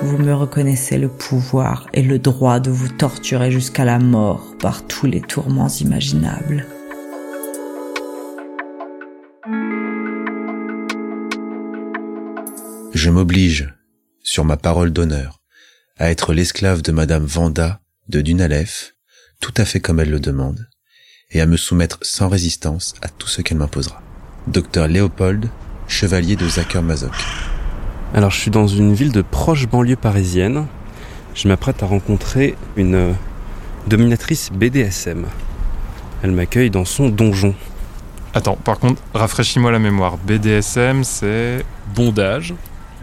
[0.00, 4.86] vous me reconnaissez le pouvoir et le droit de vous torturer jusqu'à la mort par
[4.86, 6.66] tous les tourments imaginables.
[12.92, 13.74] Je m'oblige,
[14.22, 15.42] sur ma parole d'honneur,
[15.98, 18.94] à être l'esclave de Madame Vanda de Dunalef,
[19.40, 20.68] tout à fait comme elle le demande,
[21.32, 24.00] et à me soumettre sans résistance à tout ce qu'elle m'imposera.
[24.46, 25.48] Docteur Léopold,
[25.88, 27.12] chevalier de Zaker-Mazok.
[28.14, 30.66] Alors je suis dans une ville de proche banlieue parisienne.
[31.34, 33.12] Je m'apprête à rencontrer une euh,
[33.88, 35.26] dominatrice BDSM.
[36.22, 37.54] Elle m'accueille dans son donjon.
[38.32, 40.18] Attends, par contre, rafraîchis-moi la mémoire.
[40.18, 41.64] BDSM, c'est...
[41.94, 42.54] Bondage,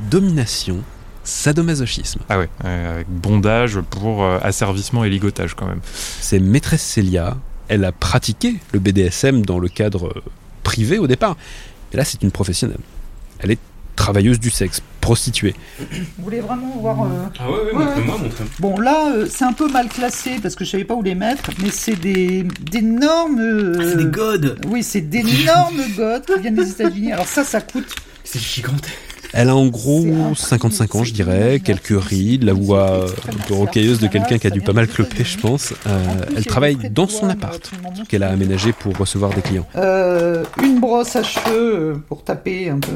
[0.09, 0.81] domination,
[1.23, 2.21] sadomasochisme.
[2.29, 5.79] Ah ouais, avec bondage pour euh, asservissement et ligotage quand même.
[5.83, 10.23] C'est maîtresse Célia, elle a pratiqué le BDSM dans le cadre euh,
[10.63, 11.37] privé au départ.
[11.93, 12.79] Et là, c'est une professionnelle.
[13.39, 13.59] Elle est
[13.95, 15.53] travailleuse du sexe, prostituée.
[15.79, 17.03] Vous voulez vraiment voir.
[17.03, 17.07] Euh,
[17.39, 18.49] ah ouais, ouais, montre-moi, montre-moi.
[18.59, 21.15] Bon, là, euh, c'est un peu mal classé parce que je savais pas où les
[21.15, 23.75] mettre, mais c'est des d'énormes.
[23.79, 27.11] Ah, c'est des godes Oui, c'est d'énormes godes qui viennent des États-Unis.
[27.11, 27.95] Alors, ça, ça coûte.
[28.23, 28.97] C'est gigantesque.
[29.33, 33.99] Elle a en gros 55 ans, je dirais, quelques rides, la voix un peu rocailleuse
[33.99, 35.73] de quelqu'un qui a dû pas mal cloper, je pense.
[35.87, 35.99] Euh,
[36.37, 37.71] elle travaille dans son appart,
[38.07, 39.67] qu'elle a aménagé pour recevoir des clients.
[39.75, 42.91] Euh, une brosse à cheveux pour taper un peu.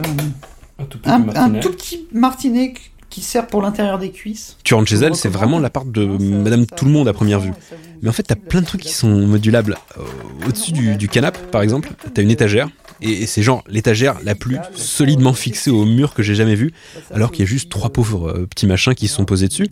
[0.79, 1.57] Un tout petit Un, martinet.
[1.57, 2.73] un tout petit martinet
[3.09, 4.57] qui sert pour l'intérieur des cuisses.
[4.63, 7.53] Tu rentres chez elle, c'est vraiment l'appart de Madame Tout le Monde à première vue.
[8.01, 9.77] Mais en fait, t'as plein de trucs qui sont modulables.
[9.97, 10.03] Euh,
[10.47, 12.67] Au-dessus du, du canapé, par exemple, t'as une étagère.
[13.01, 16.73] Et, c'est genre l'étagère la plus solidement fixée au mur que j'ai jamais vue.
[17.13, 19.67] Alors qu'il y a juste trois pauvres euh, petits machins qui se sont posés dessus.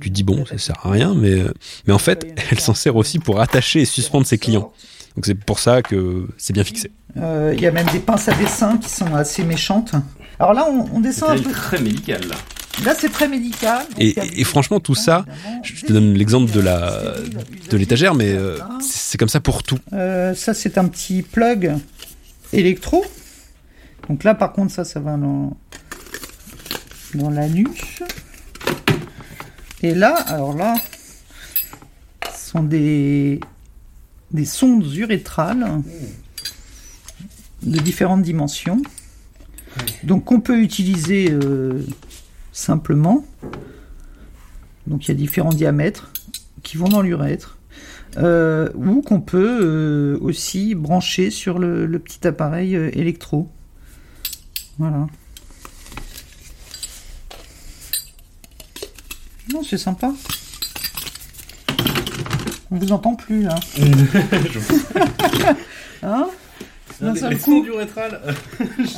[0.00, 1.14] Tu te dis, bon, ça sert à rien.
[1.14, 1.52] Mais, euh,
[1.86, 4.72] mais en fait, elle s'en sert aussi pour attacher et suspendre ses clients.
[5.16, 6.90] Donc c'est pour ça que c'est bien fixé.
[7.16, 9.92] Euh, Il y a même des pinces à dessin qui sont assez méchantes.
[10.38, 11.50] Alors là, on, on descend un C'est peu.
[11.50, 12.36] très médical là.
[12.84, 13.86] Là, c'est très médical.
[13.90, 15.24] Donc, Et, franchement, tout ça,
[15.62, 17.14] je te donne l'exemple de la
[17.70, 19.78] de l'étagère, mais euh, c'est c'est comme ça pour tout.
[19.92, 21.74] Euh, ça, c'est un petit plug
[22.52, 23.04] électro.
[24.08, 25.56] Donc là, par contre, ça, ça va dans,
[27.16, 28.00] dans la nuque.
[29.82, 30.76] Et là, alors là,
[32.32, 33.40] ce sont des,
[34.30, 35.82] des sondes urétrales
[37.64, 38.80] de différentes dimensions.
[40.04, 41.84] Donc qu'on peut utiliser euh,
[42.60, 43.24] simplement.
[44.86, 46.10] Donc il y a différents diamètres
[46.62, 47.56] qui vont dans l'urètre.
[48.16, 53.48] Euh, ou qu'on peut euh, aussi brancher sur le, le petit appareil euh, électro.
[54.78, 55.06] Voilà.
[59.52, 60.12] Non, c'est sympa.
[62.72, 63.54] On vous entend plus là.
[66.02, 66.28] hein?
[67.00, 67.64] D'un seul coup.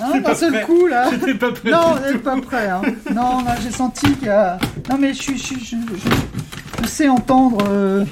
[0.03, 1.11] Hein, d'un seul coup là.
[1.39, 1.71] pas prêt.
[1.71, 2.69] Non, vous n'êtes pas prêt.
[2.69, 2.83] Hein.
[3.15, 4.59] Non, là, j'ai senti qu'il y a.
[4.91, 8.05] Non, mais je, suis- je, suis- je, je- je sais entendre euh,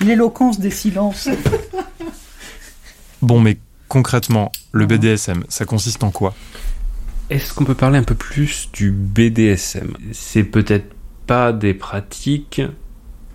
[0.00, 1.28] l'éloquence des silences.
[3.22, 6.34] Bon, mais concrètement, le BDSM, ça consiste en quoi?
[7.28, 10.92] Est-ce qu'on peut parler un peu plus du BDSM C'est peut-être
[11.26, 12.62] pas des pratiques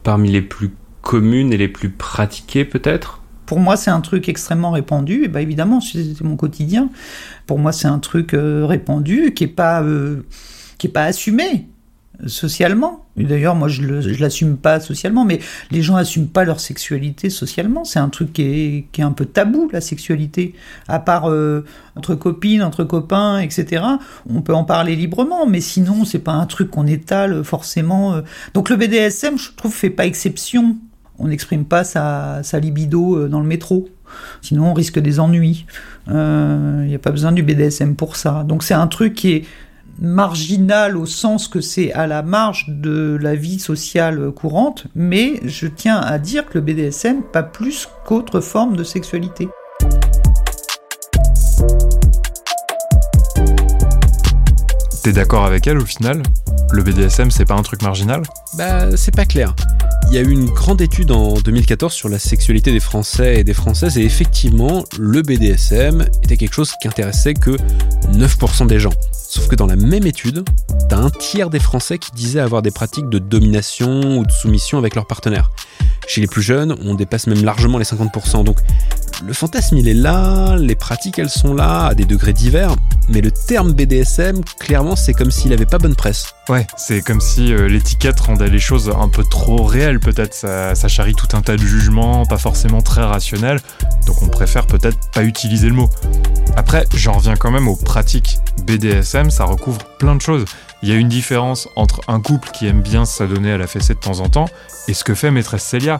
[0.03, 3.21] parmi les plus communes et les plus pratiquées peut-être?
[3.45, 5.25] Pour moi, c'est un truc extrêmement répandu.
[5.25, 6.89] Et bah, évidemment, c'est mon quotidien.
[7.47, 10.25] Pour moi, c'est un truc euh, répandu qui est pas euh,
[10.77, 11.67] qui est pas assumé
[12.27, 13.05] socialement.
[13.17, 17.83] D'ailleurs, moi, je je l'assume pas socialement, mais les gens assument pas leur sexualité socialement.
[17.83, 20.55] C'est un truc qui est, qui est un peu tabou, la sexualité.
[20.87, 21.65] À part euh,
[21.97, 23.83] entre copines, entre copains, etc.
[24.29, 28.21] On peut en parler librement, mais sinon, c'est pas un truc qu'on étale forcément.
[28.53, 30.77] Donc le BDSM, je trouve, fait pas exception.
[31.19, 33.89] On n'exprime pas sa, libido euh, dans le métro.
[34.41, 35.65] Sinon, on risque des ennuis.
[36.07, 38.43] Il n'y a pas besoin du BDSM pour ça.
[38.43, 39.45] Donc c'est un truc qui est
[39.99, 45.67] marginal au sens que c'est à la marge de la vie sociale courante, mais je
[45.67, 49.47] tiens à dire que le BDSM, pas plus qu'autre forme de sexualité.
[55.05, 56.23] T'es d'accord avec elle au final
[56.71, 58.23] Le BDSM, c'est pas un truc marginal?
[58.57, 59.53] Bah, c'est pas clair.
[60.07, 63.43] Il y a eu une grande étude en 2014 sur la sexualité des Français et
[63.43, 67.51] des Françaises, et effectivement, le BDSM était quelque chose qui intéressait que
[68.13, 68.93] 9% des gens.
[69.11, 70.43] Sauf que dans la même étude,
[70.89, 74.79] t'as un tiers des Français qui disaient avoir des pratiques de domination ou de soumission
[74.79, 75.51] avec leurs partenaires.
[76.07, 78.43] Chez les plus jeunes, on dépasse même largement les 50%.
[78.43, 78.57] Donc,
[79.23, 82.75] le fantasme, il est là, les pratiques, elles sont là, à des degrés divers,
[83.09, 86.33] mais le terme BDSM, clairement, c'est comme s'il avait pas bonne presse.
[86.49, 90.33] Ouais, c'est comme si euh, l'étiquette rendait les choses un peu trop réelles, peut-être.
[90.33, 93.59] Ça, ça charrie tout un tas de jugements, pas forcément très rationnels,
[94.05, 95.89] donc on préfère peut-être pas utiliser le mot.
[96.55, 98.37] Après, j'en reviens quand même aux pratiques.
[98.65, 100.45] BDSM, ça recouvre plein de choses.
[100.81, 103.93] Il y a une différence entre un couple qui aime bien s'adonner à la fessée
[103.93, 104.47] de temps en temps
[104.87, 105.99] et ce que fait maîtresse Célia.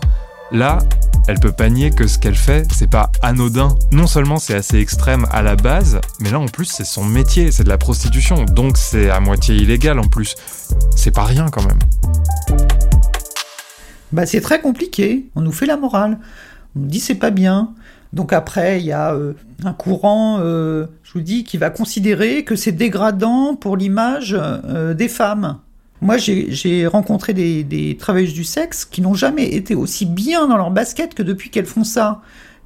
[0.52, 0.80] Là,
[1.28, 3.76] elle peut pas nier que ce qu'elle fait, c'est pas anodin.
[3.92, 7.52] Non seulement c'est assez extrême à la base, mais là en plus c'est son métier,
[7.52, 10.36] c'est de la prostitution, donc c'est à moitié illégal en plus.
[10.96, 11.80] C'est pas rien quand même.
[14.12, 15.30] Bah, c'est très compliqué.
[15.36, 16.20] On nous fait la morale.
[16.76, 17.74] On nous dit c'est pas bien.
[18.14, 22.46] Donc après, il y a euh, un courant, euh, je vous dis, qui va considérer
[22.46, 25.58] que c'est dégradant pour l'image euh, des femmes.
[26.02, 30.58] Moi, j'ai rencontré des, des travailleuses du sexe qui n'ont jamais été aussi bien dans
[30.58, 32.22] leur basket que depuis qu'elles font ça,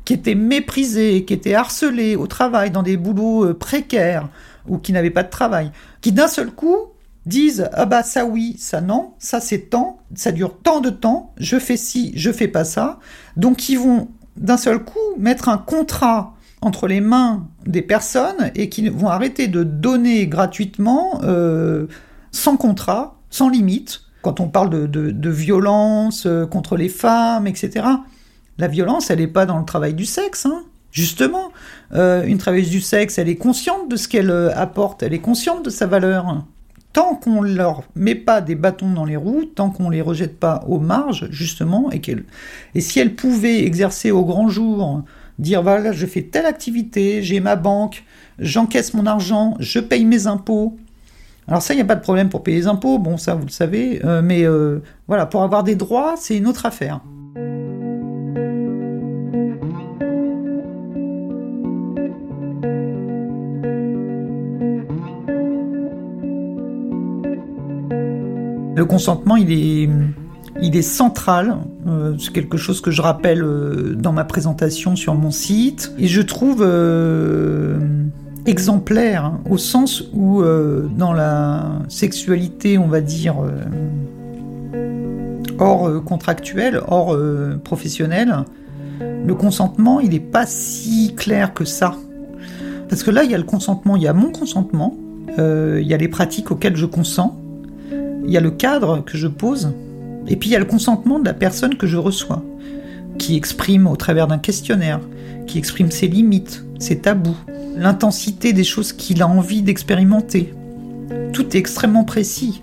[0.06, 4.28] qui étaient méprisées, qui étaient harcelées au travail, dans des boulots euh, précaires
[4.68, 6.78] ou qui n'avaient pas de travail, qui d'un seul coup
[7.26, 11.34] disent ah bah ça oui, ça non, ça c'est tant, ça dure tant de temps,
[11.38, 13.00] je fais ci, je fais pas ça.
[13.38, 18.70] Donc ils vont d'un seul coup mettre un contrat entre les mains des personnes et
[18.70, 21.88] qui vont arrêter de donner gratuitement euh,
[22.32, 24.02] sans contrat, sans limite.
[24.22, 27.86] Quand on parle de, violence euh, contre les femmes, etc.
[28.58, 30.64] La violence, elle n'est pas dans le travail du sexe, hein.
[30.92, 31.52] Justement,
[31.94, 35.20] euh, une travailleuse du sexe, elle est consciente de ce qu'elle euh, apporte, elle est
[35.20, 36.44] consciente de sa valeur
[36.94, 40.64] tant qu'on leur met pas des bâtons dans les roues, tant qu'on les rejette pas
[40.68, 42.02] aux marges, justement, et
[42.76, 45.04] et si elle pouvait exercer au grand jour,
[45.38, 48.04] dire voilà, je fais telle activité, j'ai ma banque,
[48.40, 50.78] j'encaisse mon argent, je paye mes impôts.
[51.50, 53.48] Alors ça, il n'y a pas de problème pour payer les impôts, bon ça vous
[53.48, 57.00] le savez, euh, mais euh, voilà, pour avoir des droits, c'est une autre affaire.
[68.76, 69.90] Le consentement, il est,
[70.62, 71.58] il est central.
[71.88, 73.44] Euh, c'est quelque chose que je rappelle
[73.96, 75.92] dans ma présentation sur mon site.
[75.98, 76.64] Et je trouve
[78.50, 84.76] exemplaire, hein, au sens où euh, dans la sexualité, on va dire, euh,
[85.60, 88.36] hors euh, contractuel, hors euh, professionnel,
[89.00, 91.96] le consentement, il n'est pas si clair que ça.
[92.90, 94.98] Parce que là, il y a le consentement, il y a mon consentement,
[95.38, 97.38] il y a les pratiques auxquelles je consens,
[98.26, 99.72] il y a le cadre que je pose,
[100.28, 102.44] et puis il y a le consentement de la personne que je reçois,
[103.18, 105.00] qui exprime au travers d'un questionnaire,
[105.48, 107.38] qui exprime ses limites, ses tabous,
[107.76, 110.54] l'intensité des choses qu'il a envie d'expérimenter.
[111.34, 112.62] Tout est extrêmement précis,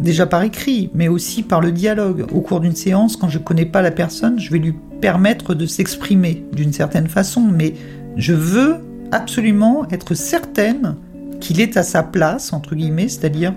[0.00, 2.26] déjà par écrit, mais aussi par le dialogue.
[2.32, 5.54] Au cours d'une séance, quand je ne connais pas la personne, je vais lui permettre
[5.54, 7.74] de s'exprimer d'une certaine façon, mais
[8.16, 8.76] je veux
[9.12, 10.96] absolument être certaine
[11.40, 13.54] qu'il est à sa place, entre guillemets, c'est-à-dire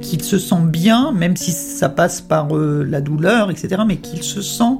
[0.00, 4.22] qu'il se sent bien, même si ça passe par euh, la douleur, etc., mais qu'il
[4.22, 4.78] se sent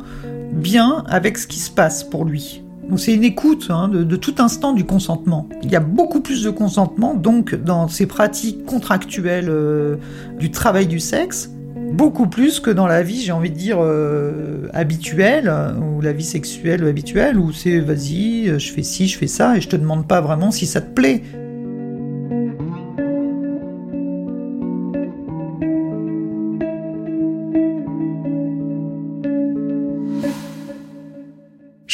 [0.53, 2.63] bien avec ce qui se passe pour lui.
[2.97, 5.49] C'est une écoute hein, de, tout instant du consentement.
[5.63, 9.97] Il y a beaucoup plus de consentement donc dans ces pratiques contractuelles euh,
[10.39, 11.51] du travail du sexe,
[11.93, 16.25] beaucoup plus que dans la vie, j'ai envie de dire, euh, habituelle, ou la vie
[16.25, 20.07] sexuelle habituelle, où c'est vas-y, je fais ci, je fais ça, et je te demande
[20.07, 21.23] pas vraiment si ça te plaît.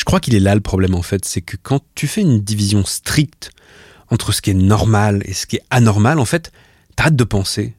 [0.09, 2.83] Crois qu'il est là le problème en fait, c'est que quand tu fais une division
[2.87, 3.51] stricte
[4.11, 6.51] entre ce qui est normal et ce qui est anormal, en fait,
[6.97, 7.75] t'arrêtes de penser.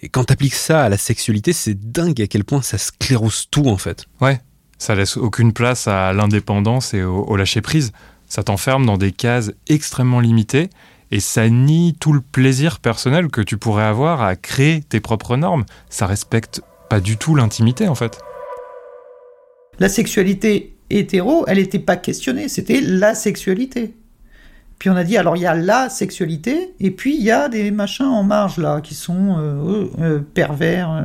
[0.00, 3.66] Et quand t'appliques ça à la sexualité, c'est dingue à quel point ça sclérose tout
[3.66, 4.06] en fait.
[4.20, 4.40] Ouais,
[4.78, 7.90] ça laisse aucune place à l'indépendance et au, au lâcher-prise.
[8.28, 10.70] Ça t'enferme dans des cases extrêmement limitées
[11.10, 15.36] et ça nie tout le plaisir personnel que tu pourrais avoir à créer tes propres
[15.36, 15.64] normes.
[15.90, 18.20] Ça respecte pas du tout l'intimité en fait.
[19.80, 23.94] La sexualité hétéro, elle n'était pas questionnée, c'était la sexualité.
[24.78, 27.48] Puis on a dit, alors il y a la sexualité, et puis il y a
[27.48, 30.90] des machins en marge là, qui sont euh, euh, pervers.
[30.90, 31.02] Euh.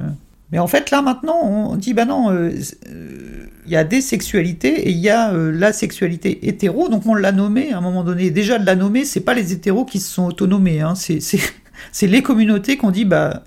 [0.51, 4.91] Mais en fait, là maintenant, on dit, bah non, il y a des sexualités et
[4.91, 8.31] il y a la sexualité hétéro, donc on l'a nommé à un moment donné.
[8.31, 10.93] Déjà, de la nommer, c'est pas les hétéros qui se sont autonomés, hein,
[11.91, 13.43] c'est les communautés qu'on dit, bah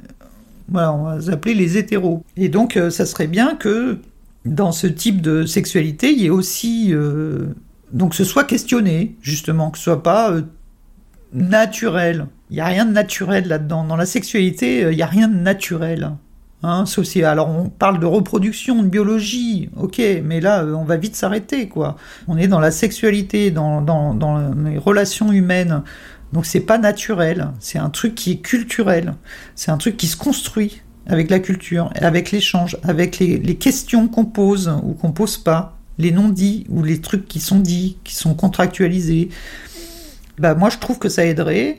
[0.68, 2.24] voilà, on va s'appeler les hétéros.
[2.38, 3.98] Et donc, ça serait bien que
[4.44, 7.46] dans ce type de sexualité, il y ait aussi euh,
[7.92, 10.42] donc ce soit questionné justement, que ce soit pas euh,
[11.32, 12.26] naturel.
[12.50, 13.84] Il y a rien de naturel là-dedans.
[13.84, 16.12] Dans la sexualité, euh, il y a rien de naturel.
[16.62, 16.84] Hein,
[17.24, 21.96] alors on parle de reproduction, de biologie, ok, mais là on va vite s'arrêter quoi.
[22.26, 25.82] On est dans la sexualité, dans, dans, dans les relations humaines,
[26.32, 29.14] donc c'est pas naturel, c'est un truc qui est culturel,
[29.54, 34.24] c'est un truc qui se construit avec la culture, avec l'échange, avec les, questions qu'on
[34.24, 38.34] pose ou qu'on pose pas, les non-dits ou les trucs qui sont dits, qui sont
[38.34, 39.28] contractualisés.
[40.38, 41.78] Bah, moi, je trouve que ça aiderait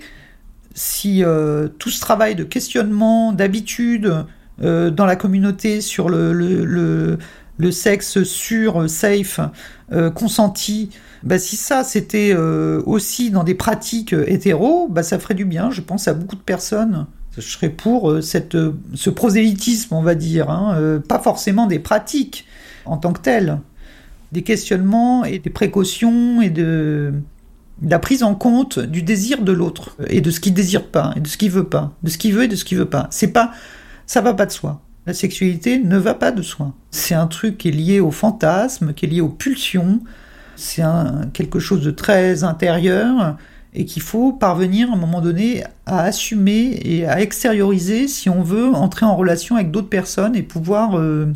[0.76, 4.26] si euh, tout ce travail de questionnement, d'habitude
[4.62, 9.40] euh, dans la communauté sur le, le, sexe sûr, safe,
[9.92, 10.90] euh, consenti,
[11.24, 15.82] bah, si ça c'était aussi dans des pratiques hétéro, bah, ça ferait du bien, je
[15.82, 17.08] pense, à beaucoup de personnes
[17.38, 18.22] je serais pour euh,
[18.56, 22.46] euh, ce prosélytisme, on va dire, hein, euh, pas forcément des pratiques
[22.86, 23.60] en tant que telles,
[24.32, 27.14] des questionnements et des précautions et de,
[27.82, 31.20] la prise en compte du désir de l'autre et de ce qu'il désire pas et
[31.20, 33.08] de ce qu'il veut pas, de ce qu'il veut et de ce qu'il veut pas.
[33.12, 33.52] C'est pas,
[34.06, 34.82] ça va pas de soi.
[35.06, 36.74] La sexualité ne va pas de soi.
[36.92, 40.00] C'est un truc qui est lié au fantasme, qui est lié aux pulsions.
[40.56, 40.84] C'est
[41.34, 43.36] quelque chose de très intérieur
[43.76, 48.42] et qu'il faut parvenir à un moment donné à assumer et à extérioriser si on
[48.42, 51.32] veut entrer en relation avec d'autres personnes et pouvoir euh,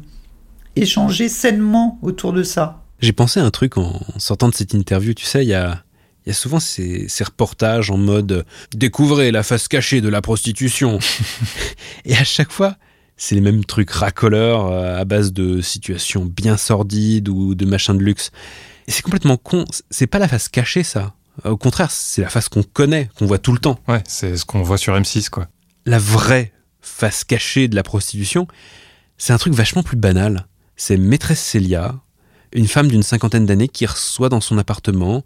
[0.75, 2.83] échanger sainement autour de ça.
[3.01, 5.83] J'ai pensé à un truc en sortant de cette interview, tu sais, il y a,
[6.31, 10.99] souvent ces, ces, reportages en mode découvrez la face cachée de la prostitution.
[12.05, 12.77] et à chaque fois,
[13.17, 17.97] c'est les mêmes trucs racoleurs euh, à base de situations bien sordides ou de machins
[17.97, 18.31] de luxe.
[18.87, 19.65] Et c'est complètement con.
[19.91, 21.13] C'est pas la face cachée, ça.
[21.43, 23.79] Au contraire, c'est la face qu'on connaît, qu'on voit tout le temps.
[23.87, 25.47] Ouais, c'est ce qu'on voit sur M6, quoi.
[25.85, 28.47] La vraie face cachée de la prostitution,
[29.17, 30.47] c'est un truc vachement plus banal.
[30.75, 31.95] C'est maîtresse Célia,
[32.53, 35.23] une femme d'une cinquantaine d'années qui reçoit dans son appartement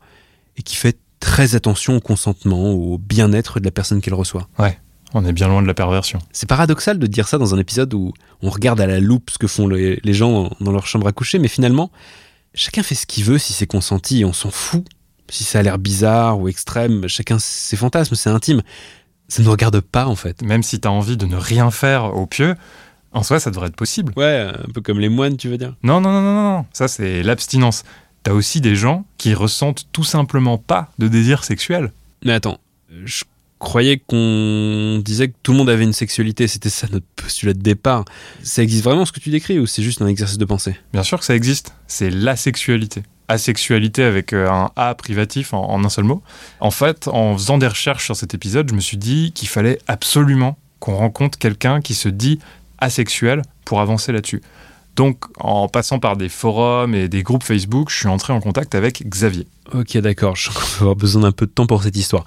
[0.57, 4.49] et qui fait très attention au consentement, au bien-être de la personne qu'elle reçoit.
[4.59, 4.77] Ouais,
[5.13, 6.19] on est bien loin de la perversion.
[6.31, 9.37] C'est paradoxal de dire ça dans un épisode où on regarde à la loupe ce
[9.37, 11.91] que font les, gens dans leur chambre à coucher, mais finalement,
[12.55, 14.85] chacun fait ce qu'il veut si c'est consenti et on s'en fout
[15.29, 18.61] si ça a l'air bizarre ou extrême, chacun ses fantasmes, c'est intime.
[19.27, 20.41] Ça ne nous regarde pas en fait.
[20.41, 22.55] Même si tu as envie de ne rien faire au pieu,
[23.11, 24.13] en soi ça devrait être possible.
[24.15, 26.65] Ouais, un peu comme les moines, tu veux dire Non, non, non, non, non.
[26.73, 27.83] Ça c'est l'abstinence.
[28.23, 31.91] T'as aussi des gens qui ressentent tout simplement pas de désir sexuel.
[32.23, 32.59] Mais attends,
[33.03, 33.23] je
[33.59, 37.61] croyais qu'on disait que tout le monde avait une sexualité, c'était ça notre postulat de
[37.61, 38.05] départ.
[38.43, 40.75] Ça existe vraiment ce que tu décris ou c'est juste un exercice de pensée?
[40.91, 45.83] Bien sûr que ça existe, c'est la sexualité asexualité avec euh, un A privatif en,
[45.83, 46.21] un seul mot.
[46.59, 49.79] En fait, en faisant des recherches sur cet épisode, je me suis dit qu'il fallait
[49.87, 52.39] absolument qu'on rencontre quelqu'un qui se dit
[52.77, 54.41] asexuel pour avancer là-dessus.
[54.95, 58.75] Donc, en passant par des forums et des groupes Facebook, je suis entré en contact
[58.75, 59.47] avec Xavier.
[59.73, 62.25] Ok, d'accord, je vais avoir besoin d'un peu de temps pour cette histoire.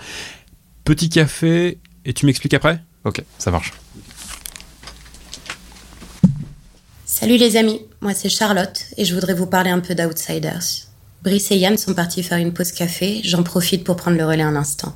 [0.84, 2.80] Petit café, et tu m'expliques après?
[3.04, 3.72] Ok, ça marche.
[7.04, 10.86] Salut les amis, moi c'est Charlotte et je voudrais vous parler un peu d'Outsiders.
[11.24, 14.44] Brice et Yann sont partis faire une pause café, j'en profite pour prendre le relais
[14.44, 14.94] un instant.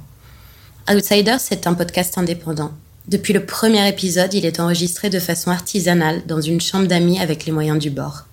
[0.89, 2.71] Outsiders, c'est un podcast indépendant.
[3.09, 7.47] Depuis le premier épisode, il est enregistré de façon artisanale dans une chambre d'amis avec
[7.47, 8.27] les moyens du bord.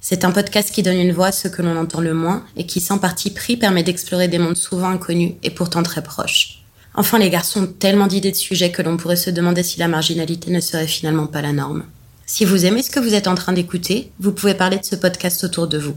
[0.00, 2.66] C'est un podcast qui donne une voix à ceux que l'on entend le moins et
[2.66, 6.62] qui, sans parti pris, permet d'explorer des mondes souvent inconnus et pourtant très proches.
[6.94, 9.88] Enfin, les garçons ont tellement d'idées de sujets que l'on pourrait se demander si la
[9.88, 11.82] marginalité ne serait finalement pas la norme.
[12.32, 14.94] Si vous aimez ce que vous êtes en train d'écouter, vous pouvez parler de ce
[14.94, 15.96] podcast autour de vous.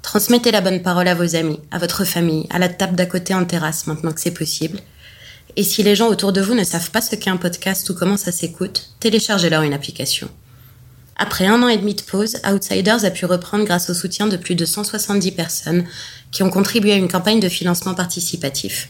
[0.00, 3.34] Transmettez la bonne parole à vos amis, à votre famille, à la table d'à côté
[3.34, 4.80] en terrasse maintenant que c'est possible.
[5.56, 7.94] Et si les gens autour de vous ne savent pas ce qu'est un podcast ou
[7.94, 10.30] comment ça s'écoute, téléchargez-leur une application.
[11.16, 14.38] Après un an et demi de pause, Outsiders a pu reprendre grâce au soutien de
[14.38, 15.84] plus de 170 personnes
[16.30, 18.88] qui ont contribué à une campagne de financement participatif.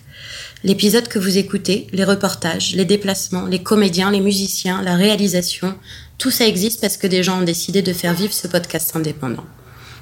[0.62, 5.74] L'épisode que vous écoutez, les reportages, les déplacements, les comédiens, les musiciens, la réalisation,
[6.18, 9.46] tout ça existe parce que des gens ont décidé de faire vivre ce podcast indépendant.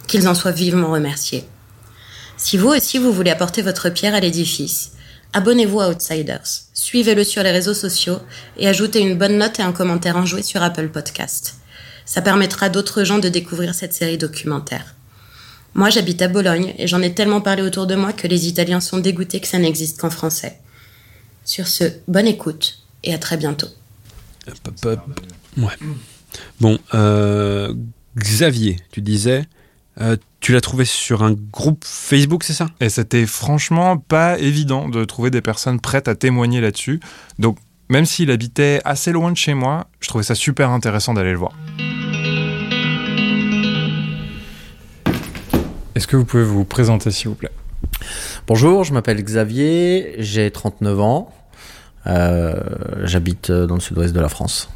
[0.06, 1.44] Qu'ils en soient vivement remerciés.
[2.38, 4.92] Si vous aussi vous voulez apporter votre pierre à l'édifice,
[5.34, 8.18] abonnez-vous à Outsiders, suivez-le sur les réseaux sociaux
[8.56, 11.56] et ajoutez une bonne note et un commentaire enjoué sur Apple Podcast.
[12.06, 14.94] Ça permettra à d'autres gens de découvrir cette série documentaire.
[15.74, 18.80] Moi, j'habite à Bologne et j'en ai tellement parlé autour de moi que les Italiens
[18.80, 20.58] sont dégoûtés que ça n'existe qu'en français.
[21.44, 23.68] Sur ce, bonne écoute et à très bientôt.
[25.56, 25.72] Ouais.
[26.60, 27.74] Bon, euh,
[28.18, 29.44] Xavier, tu disais,
[30.00, 32.68] euh, tu l'as trouvé sur un groupe Facebook, c'est ça?
[32.80, 37.00] Et c'était franchement pas évident de trouver des personnes prêtes à témoigner là-dessus.
[37.38, 41.32] Donc, même s'il habitait assez loin de chez moi, je trouvais ça super intéressant d'aller
[41.32, 41.52] le voir.
[45.94, 47.52] Est-ce que vous pouvez vous présenter, s'il vous plaît?
[48.46, 51.32] Bonjour, je m'appelle Xavier, j'ai 39 ans.
[52.06, 52.54] Euh,
[53.04, 54.68] J'habite dans le sud-ouest de la France.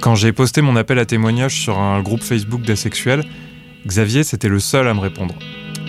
[0.00, 3.24] Quand j'ai posté mon appel à témoignage sur un groupe Facebook d'asexuels,
[3.86, 5.34] Xavier, c'était le seul à me répondre.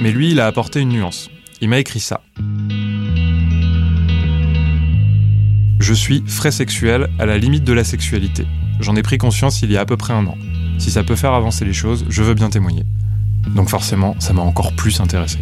[0.01, 1.29] Mais lui, il a apporté une nuance.
[1.61, 2.21] Il m'a écrit ça.
[5.79, 8.45] Je suis frais sexuel à la limite de la sexualité.
[8.79, 10.37] J'en ai pris conscience il y a à peu près un an.
[10.77, 12.83] Si ça peut faire avancer les choses, je veux bien témoigner.
[13.55, 15.39] Donc forcément, ça m'a encore plus intéressé.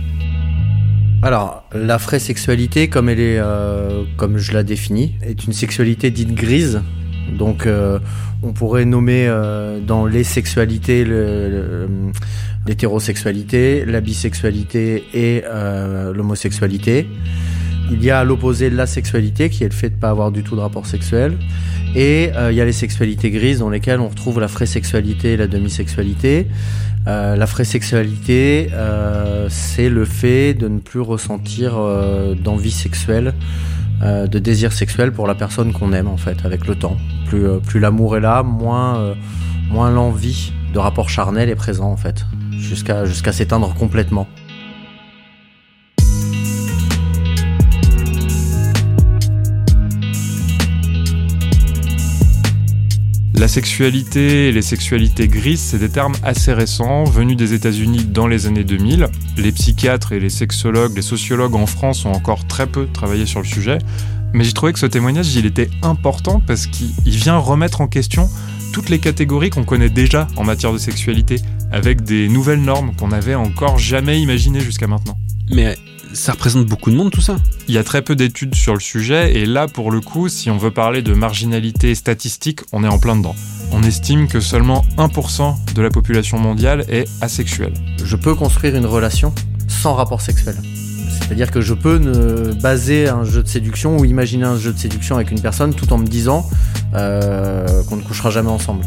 [1.21, 6.11] Alors, la vraie sexualité, comme elle est, euh, comme je la définis, est une sexualité
[6.11, 6.81] dite grise.
[7.37, 7.99] Donc, euh,
[8.41, 11.05] on pourrait nommer euh, dans les sexualités
[12.65, 15.43] l'hétérosexualité, la bisexualité et
[16.13, 17.05] l'homosexualité.
[17.91, 20.31] Il y a à l'opposé la sexualité, qui est le fait de ne pas avoir
[20.31, 21.37] du tout de rapport sexuel.
[21.95, 25.37] Et il y a les sexualités grises, dans lesquelles on retrouve la vraie sexualité et
[25.37, 26.47] la demi-sexualité.
[27.09, 33.33] Euh, la vraie sexualité, euh, c'est le fait de ne plus ressentir euh, d'envie sexuelle,
[34.03, 36.97] euh, de désir sexuel pour la personne qu'on aime, en fait, avec le temps.
[37.25, 39.15] Plus, plus l'amour est là, moins,
[39.71, 44.27] moins l'envie de rapport charnel est présent, en fait, jusqu'à jusqu'à s'éteindre complètement.
[53.39, 58.27] La sexualité et les sexualités grises, c'est des termes assez récents, venus des États-Unis dans
[58.27, 59.07] les années 2000.
[59.37, 63.39] Les psychiatres et les sexologues, les sociologues en France ont encore très peu travaillé sur
[63.39, 63.77] le sujet.
[64.33, 67.87] Mais j'ai trouvé que ce témoignage, il était important parce qu'il il vient remettre en
[67.87, 68.29] question
[68.73, 71.37] toutes les catégories qu'on connaît déjà en matière de sexualité,
[71.71, 75.17] avec des nouvelles normes qu'on n'avait encore jamais imaginées jusqu'à maintenant.
[75.49, 75.77] Mais
[76.13, 77.37] ça représente beaucoup de monde tout ça.
[77.67, 80.49] Il y a très peu d'études sur le sujet et là pour le coup, si
[80.49, 83.35] on veut parler de marginalité statistique, on est en plein dedans.
[83.71, 87.73] On estime que seulement 1% de la population mondiale est asexuelle.
[88.03, 89.33] Je peux construire une relation
[89.67, 90.55] sans rapport sexuel.
[91.21, 94.79] C'est-à-dire que je peux ne baser un jeu de séduction ou imaginer un jeu de
[94.79, 96.49] séduction avec une personne tout en me disant
[96.95, 98.83] euh, qu'on ne couchera jamais ensemble.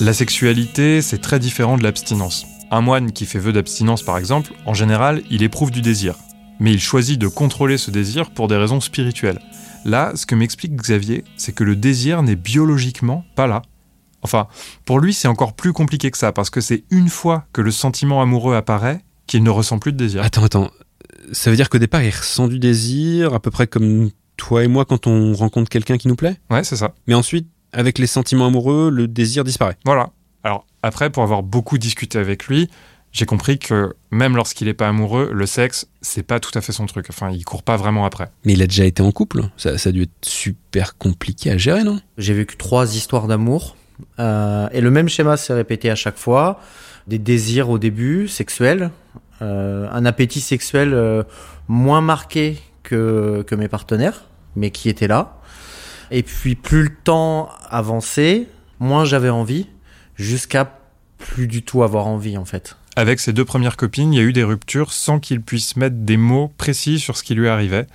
[0.00, 2.46] La sexualité, c'est très différent de l'abstinence.
[2.70, 6.16] Un moine qui fait vœu d'abstinence, par exemple, en général, il éprouve du désir.
[6.58, 9.40] Mais il choisit de contrôler ce désir pour des raisons spirituelles.
[9.84, 13.62] Là, ce que m'explique Xavier, c'est que le désir n'est biologiquement pas là.
[14.22, 14.48] Enfin,
[14.84, 17.70] pour lui, c'est encore plus compliqué que ça, parce que c'est une fois que le
[17.70, 20.22] sentiment amoureux apparaît qu'il ne ressent plus de désir.
[20.22, 20.70] Attends, attends.
[21.30, 24.68] Ça veut dire qu'au départ, il ressent du désir, à peu près comme toi et
[24.68, 26.36] moi quand on rencontre quelqu'un qui nous plaît?
[26.50, 26.94] Ouais, c'est ça.
[27.06, 29.76] Mais ensuite, avec les sentiments amoureux, le désir disparaît.
[29.84, 30.10] Voilà.
[30.86, 32.70] Après, pour avoir beaucoup discuté avec lui,
[33.12, 36.72] j'ai compris que même lorsqu'il n'est pas amoureux, le sexe, c'est pas tout à fait
[36.72, 37.06] son truc.
[37.08, 38.28] Enfin, il court pas vraiment après.
[38.44, 39.44] Mais il a déjà été en couple.
[39.56, 42.00] Ça, ça a dû être super compliqué à gérer, non?
[42.18, 43.76] J'ai vécu trois histoires d'amour.
[44.20, 46.60] euh, et le même schéma s'est répété à chaque fois.
[47.06, 48.90] Des désirs au début, sexuels.
[49.42, 51.22] euh, un appétit sexuel euh,
[51.68, 54.24] moins marqué que, que mes partenaires,
[54.54, 55.38] mais qui était là.
[56.10, 58.46] Et puis plus le temps avançait,
[58.78, 59.66] moins j'avais envie,
[60.16, 60.75] jusqu'à
[61.28, 62.76] plus du tout avoir envie en fait.
[62.96, 65.96] Avec ses deux premières copines, il y a eu des ruptures sans qu'il puisse mettre
[65.96, 67.86] des mots précis sur ce qui lui arrivait.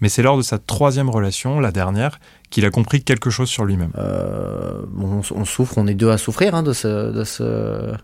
[0.00, 2.20] Mais c'est lors de sa troisième relation, la dernière,
[2.50, 3.92] qu'il a compris quelque chose sur lui-même.
[3.96, 7.94] Euh, bon, on, on souffre, on est deux à souffrir hein, de ce, de ce,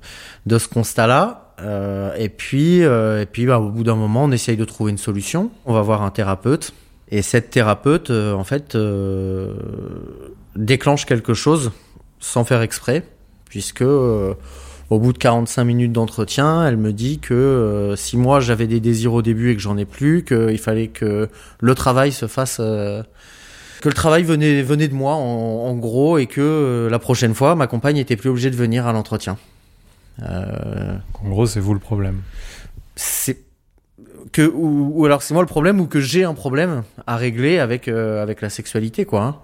[0.46, 1.54] de ce constat-là.
[1.62, 4.92] Euh, et puis, euh, et puis bah, au bout d'un moment, on essaye de trouver
[4.92, 5.50] une solution.
[5.66, 6.72] On va voir un thérapeute.
[7.10, 8.78] Et cette thérapeute, euh, en fait,
[10.56, 11.72] déclenche quelque chose
[12.18, 13.04] sans faire exprès,
[13.46, 13.84] puisque
[14.90, 18.80] au bout de 45 minutes d'entretien, elle me dit que euh, si moi j'avais des
[18.80, 21.28] désirs au début et que j'en ai plus, qu'il fallait que
[21.60, 23.02] le travail se fasse euh,
[23.80, 25.20] que le travail venait, venait de moi en,
[25.68, 28.86] en gros et que euh, la prochaine fois ma compagne était plus obligée de venir
[28.86, 29.38] à l'entretien.
[30.22, 32.20] En gros, c'est vous le problème.
[32.94, 33.38] c'est
[34.32, 37.58] que ou, ou alors c'est moi le problème ou que j'ai un problème à régler
[37.58, 39.22] avec avec la sexualité quoi.
[39.22, 39.36] hein.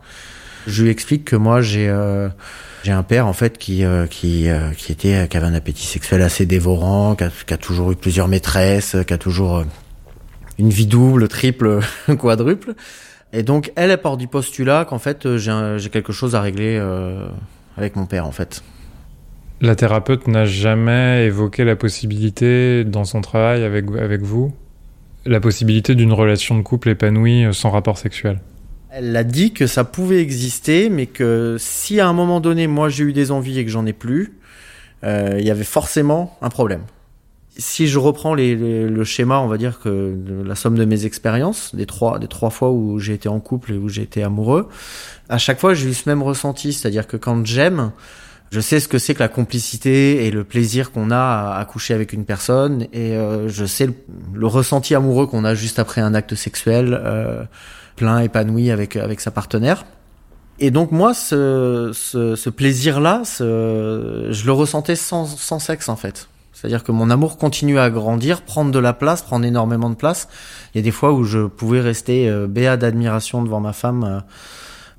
[0.66, 1.88] Je lui explique que moi j'ai
[2.86, 5.86] j'ai un père en fait qui euh, qui euh, qui était qui avait un appétit
[5.86, 9.64] sexuel assez dévorant, qui a, toujours eu plusieurs maîtresses, qui a toujours euh,
[10.58, 11.80] une vie double, triple,
[12.18, 12.74] quadruple.
[13.32, 16.78] Et donc elle elle part du postulat qu'en fait euh, j'ai quelque chose à régler
[16.80, 17.26] euh,
[17.76, 18.62] avec mon père en fait.
[19.60, 24.54] La thérapeute n'a jamais évoqué la possibilité, dans son travail avec, avec vous,
[25.24, 28.40] la possibilité d'une relation de couple épanouie euh, sans rapport sexuel.
[28.90, 32.88] Elle a dit que ça pouvait exister, mais que si à un moment donné, moi
[32.88, 34.38] j'ai eu des envies et que j'en ai plus,
[35.04, 36.82] euh, il y avait forcément un problème.
[37.58, 40.14] Si je reprends les, le schéma, on va dire que
[40.44, 43.72] la somme de mes expériences, des trois, des trois fois où j'ai été en couple
[43.72, 44.68] et où j'ai été amoureux,
[45.28, 47.92] à chaque fois j'ai eu ce même ressenti, c'est-à-dire que quand j'aime,
[48.50, 51.64] je sais ce que c'est que la complicité et le plaisir qu'on a à, à
[51.64, 53.94] coucher avec une personne, et euh, je sais le,
[54.34, 56.98] le ressenti amoureux qu'on a juste après un acte sexuel.
[57.02, 57.44] euh,
[57.96, 59.84] plein, épanoui avec, avec sa partenaire.
[60.58, 66.28] Et donc moi, ce, ce, ce plaisir-là, je le ressentais sans, sans sexe en fait.
[66.52, 70.28] C'est-à-dire que mon amour continue à grandir, prendre de la place, prendre énormément de place.
[70.72, 74.04] Il y a des fois où je pouvais rester euh, béat d'admiration devant ma femme,
[74.04, 74.20] euh,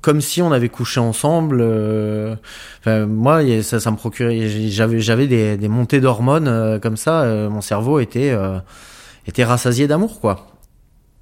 [0.00, 1.58] comme si on avait couché ensemble.
[1.60, 2.36] euh,
[2.78, 4.48] enfin, moi, ça, ça me procurait.
[4.70, 7.22] J'avais, j'avais des, des montées d'hormones euh, comme ça.
[7.22, 8.60] euh, mon cerveau était, euh,
[9.26, 10.46] était rassasié d'amour, quoi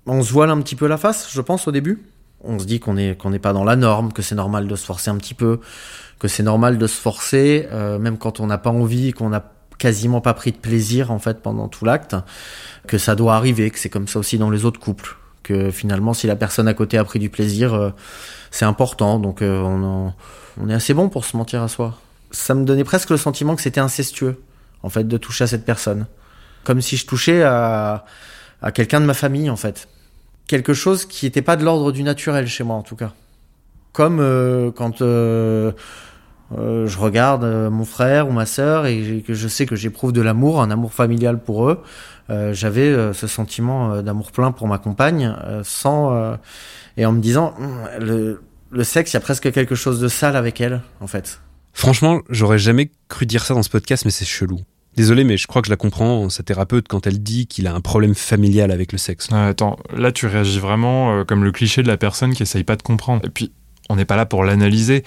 [0.06, 2.02] on se voile un petit peu la face, je pense, au début.
[2.44, 4.76] On se dit qu'on est qu'on n'est pas dans la norme, que c'est normal de
[4.76, 5.60] se forcer un petit peu,
[6.18, 9.44] que c'est normal de se forcer, euh, même quand on n'a pas envie, qu'on n'a
[9.78, 12.14] quasiment pas pris de plaisir en fait pendant tout l'acte,
[12.86, 16.14] que ça doit arriver, que c'est comme ça aussi dans les autres couples, que finalement
[16.14, 17.90] si la personne à côté a pris du plaisir, euh,
[18.50, 20.14] c'est important, donc euh, on, en-
[20.60, 21.98] on est assez bon pour se mentir à soi.
[22.30, 24.40] Ça me donnait presque le sentiment que c'était incestueux,
[24.82, 26.06] en fait, de toucher à cette personne,
[26.64, 28.04] comme si je touchais à
[28.62, 29.86] à quelqu'un de ma famille en fait
[30.46, 33.12] quelque chose qui n'était pas de l'ordre du naturel chez moi en tout cas.
[33.92, 35.72] Comme euh, quand euh,
[36.56, 40.20] euh, je regarde mon frère ou ma sœur et que je sais que j'éprouve de
[40.20, 41.82] l'amour, un amour familial pour eux,
[42.28, 45.32] j'avais ce sentiment d'amour plein pour ma compagne,
[45.62, 46.36] sans
[46.96, 47.54] et en me disant
[48.00, 51.40] le, le sexe, il y a presque quelque chose de sale avec elle en fait.
[51.72, 54.58] Franchement, j'aurais jamais cru dire ça dans ce podcast, mais c'est chelou.
[54.96, 57.74] Désolé, mais je crois que je la comprends, sa thérapeute, quand elle dit qu'il a
[57.74, 59.28] un problème familial avec le sexe.
[59.30, 62.64] Ah, attends, là tu réagis vraiment euh, comme le cliché de la personne qui essaye
[62.64, 63.22] pas de comprendre.
[63.26, 63.52] Et puis,
[63.90, 65.04] on n'est pas là pour l'analyser.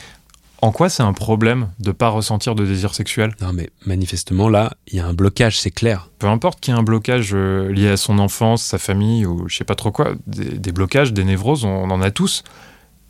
[0.61, 3.33] En quoi c'est un problème de pas ressentir de désir sexuel?
[3.41, 6.09] Non, mais manifestement, là, il y a un blocage, c'est clair.
[6.19, 9.47] Peu importe qu'il y ait un blocage euh, lié à son enfance, sa famille ou
[9.47, 12.43] je sais pas trop quoi, des, des blocages, des névroses, on, on en a tous.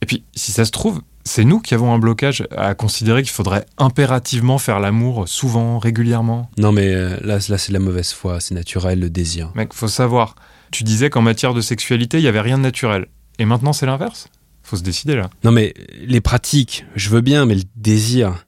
[0.01, 3.31] Et puis, si ça se trouve, c'est nous qui avons un blocage à considérer qu'il
[3.31, 6.49] faudrait impérativement faire l'amour souvent, régulièrement.
[6.57, 9.51] Non, mais euh, là, là c'est la mauvaise foi, c'est naturel, le désir.
[9.55, 10.35] Mec, faut savoir.
[10.71, 13.07] Tu disais qu'en matière de sexualité, il y avait rien de naturel.
[13.37, 14.27] Et maintenant, c'est l'inverse?
[14.63, 15.29] Faut se décider là.
[15.43, 18.45] Non, mais les pratiques, je veux bien, mais le désir.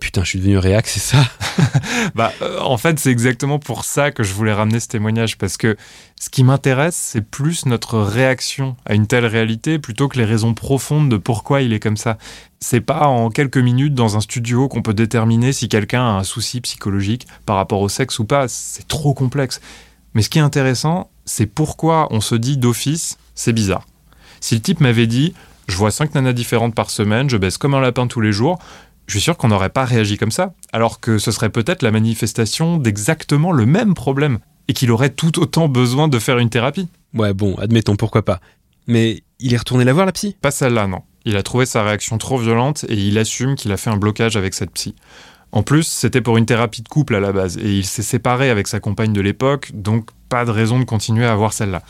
[0.00, 1.24] Putain, je suis devenu réac, c'est ça
[2.14, 5.56] Bah, euh, en fait, c'est exactement pour ça que je voulais ramener ce témoignage, parce
[5.56, 5.76] que
[6.20, 10.54] ce qui m'intéresse, c'est plus notre réaction à une telle réalité, plutôt que les raisons
[10.54, 12.18] profondes de pourquoi il est comme ça.
[12.60, 16.24] C'est pas en quelques minutes dans un studio qu'on peut déterminer si quelqu'un a un
[16.24, 18.48] souci psychologique par rapport au sexe ou pas.
[18.48, 19.60] C'est trop complexe.
[20.14, 23.86] Mais ce qui est intéressant, c'est pourquoi on se dit d'office, c'est bizarre.
[24.40, 25.34] Si le type m'avait dit,
[25.68, 28.58] je vois cinq nanas différentes par semaine, je baisse comme un lapin tous les jours,
[29.06, 31.90] je suis sûr qu'on n'aurait pas réagi comme ça, alors que ce serait peut-être la
[31.90, 34.38] manifestation d'exactement le même problème,
[34.68, 36.88] et qu'il aurait tout autant besoin de faire une thérapie.
[37.14, 38.40] Ouais, bon, admettons, pourquoi pas.
[38.86, 40.36] Mais il est retourné la voir, la psy?
[40.40, 41.02] Pas celle-là, non.
[41.24, 44.36] Il a trouvé sa réaction trop violente et il assume qu'il a fait un blocage
[44.36, 44.94] avec cette psy.
[45.52, 48.50] En plus, c'était pour une thérapie de couple à la base, et il s'est séparé
[48.50, 51.82] avec sa compagne de l'époque, donc pas de raison de continuer à avoir celle-là.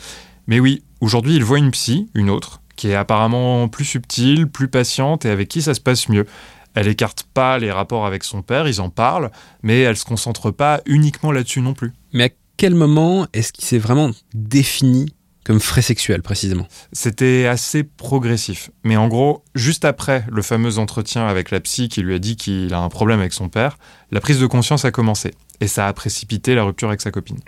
[0.47, 4.67] Mais oui, aujourd'hui il voit une psy, une autre, qui est apparemment plus subtile, plus
[4.67, 6.25] patiente et avec qui ça se passe mieux.
[6.73, 9.31] Elle écarte pas les rapports avec son père, ils en parlent,
[9.63, 11.93] mais elle se concentre pas uniquement là-dessus non plus.
[12.13, 15.13] Mais à quel moment est-ce qu'il s'est vraiment défini
[15.43, 16.67] comme frais sexuel précisément?
[16.91, 18.69] C'était assez progressif.
[18.83, 22.35] Mais en gros, juste après le fameux entretien avec la psy qui lui a dit
[22.35, 23.77] qu'il a un problème avec son père,
[24.11, 25.33] la prise de conscience a commencé.
[25.61, 27.39] Et ça a précipité la rupture avec sa copine.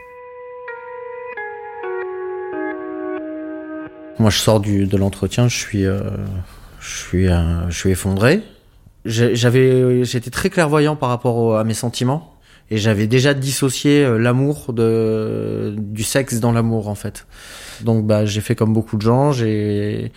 [4.19, 6.01] Moi, je sors du, de l'entretien, je suis, euh,
[6.81, 8.43] je suis, euh, je suis effondré.
[9.05, 12.39] J'avais, j'étais très clairvoyant par rapport à mes sentiments
[12.71, 17.25] et j'avais déjà dissocié euh, l'amour de du sexe dans l'amour en fait.
[17.81, 20.11] Donc bah j'ai fait comme beaucoup de gens, j'ai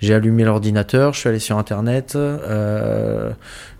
[0.00, 3.32] j'ai allumé l'ordinateur, je suis allé sur internet euh,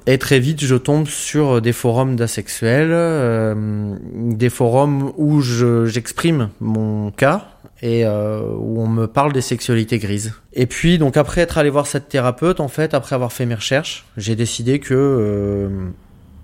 [0.07, 6.51] et très vite je tombe sur des forums d'asexuels, euh, des forums où je j'exprime
[6.61, 7.52] mon cas
[7.83, 10.33] et euh, où on me parle des sexualités grises.
[10.53, 13.55] Et puis donc après être allé voir cette thérapeute en fait, après avoir fait mes
[13.55, 15.69] recherches, j'ai décidé que euh,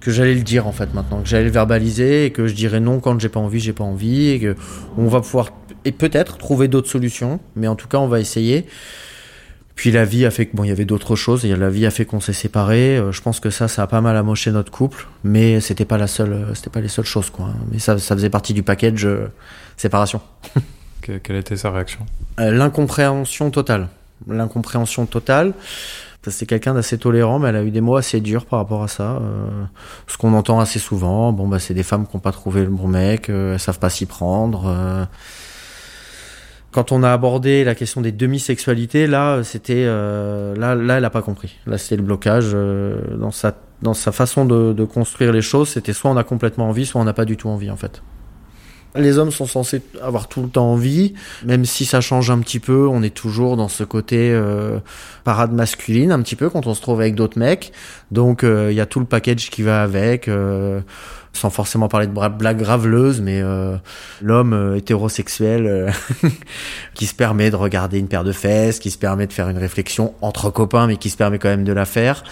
[0.01, 2.80] que j'allais le dire en fait maintenant, que j'allais le verbaliser et que je dirais
[2.80, 4.57] non quand j'ai pas envie, j'ai pas envie et que
[4.97, 5.51] on va pouvoir
[5.84, 8.66] et peut-être trouver d'autres solutions, mais en tout cas on va essayer.
[9.78, 11.45] Puis la vie a fait que bon, il y avait d'autres choses.
[11.45, 12.99] Et la vie a fait qu'on s'est séparés.
[12.99, 15.99] Euh, je pense que ça, ça a pas mal amoché notre couple, mais c'était pas
[15.99, 17.51] la seule, euh, c'était pas les seules choses quoi.
[17.70, 19.28] Mais ça, ça faisait partie du package euh,
[19.76, 20.20] séparation.
[21.09, 22.05] Que- quelle était sa réaction?
[22.39, 23.89] Euh, L'incompréhension totale.
[24.29, 25.55] L'incompréhension totale.
[26.27, 28.89] C'est quelqu'un d'assez tolérant, mais elle a eu des mots assez durs par rapport à
[28.89, 29.13] ça.
[29.23, 29.47] Euh,
[30.07, 32.69] ce qu'on entend assez souvent, bon bah c'est des femmes qui n'ont pas trouvé le
[32.71, 34.65] bon mec, euh, elles savent pas s'y prendre.
[34.67, 35.05] euh.
[36.73, 41.23] Quand on a abordé la question des demi-sexualités, là c'était là là elle a pas
[41.23, 41.57] compris.
[41.67, 42.55] Là c'était le blocage
[43.17, 45.71] dans sa dans sa façon de construire les choses.
[45.71, 48.03] C'était soit on a complètement envie, soit on n'a pas du tout envie en fait.
[48.95, 51.14] Les hommes sont censés avoir tout le temps envie,
[51.45, 54.78] même si ça change un petit peu, on est toujours dans ce côté euh,
[55.24, 57.72] parade masculine un petit peu quand on se trouve avec d'autres mecs.
[58.11, 60.80] Donc euh, il y a tout le package qui va avec, euh,
[61.32, 63.76] sans forcément parler de blagues graveleuses, mais euh,
[64.20, 65.91] l'homme euh, hétérosexuel euh,
[66.95, 69.59] qui se permet de regarder une paire de fesses, qui se permet de faire une
[69.59, 72.24] réflexion entre copains, mais qui se permet quand même de la faire.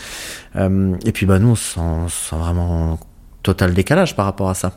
[0.56, 2.98] Euh, et puis bah nous, on se sent, on se sent vraiment en
[3.42, 4.72] total décalage par rapport à ça.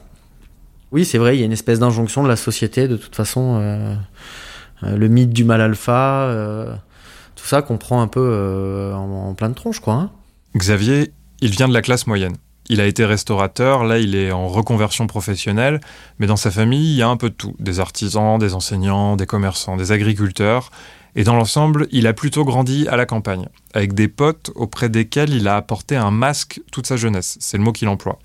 [0.91, 3.59] Oui, c'est vrai, il y a une espèce d'injonction de la société, de toute façon,
[3.61, 3.95] euh,
[4.83, 6.73] euh, le mythe du mal alpha, euh,
[7.35, 9.93] tout ça qu'on prend un peu en, en plein de tronche, quoi.
[9.93, 10.11] hein.
[10.55, 11.11] Xavier,
[11.41, 12.35] il vient de la classe moyenne.
[12.71, 15.79] Il a été restaurateur, là il est en reconversion professionnelle,
[16.19, 17.55] mais dans sa famille il y a un peu de tout.
[17.59, 20.69] Des artisans, des enseignants, des commerçants, des agriculteurs.
[21.15, 25.33] Et dans l'ensemble, il a plutôt grandi à la campagne, avec des potes auprès desquels
[25.33, 27.37] il a apporté un masque toute sa jeunesse.
[27.39, 28.19] C'est le mot qu'il emploie.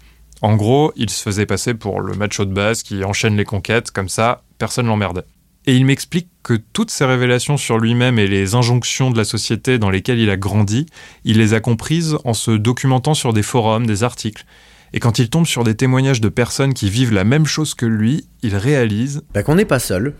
[0.44, 3.90] En gros, il se faisait passer pour le macho de base qui enchaîne les conquêtes,
[3.90, 5.24] comme ça, personne l'emmerdait.
[5.64, 9.78] Et il m'explique que toutes ces révélations sur lui-même et les injonctions de la société
[9.78, 10.84] dans lesquelles il a grandi,
[11.24, 14.44] il les a comprises en se documentant sur des forums, des articles.
[14.92, 17.86] Et quand il tombe sur des témoignages de personnes qui vivent la même chose que
[17.86, 20.12] lui, il réalise Bah, qu'on n'est pas seul.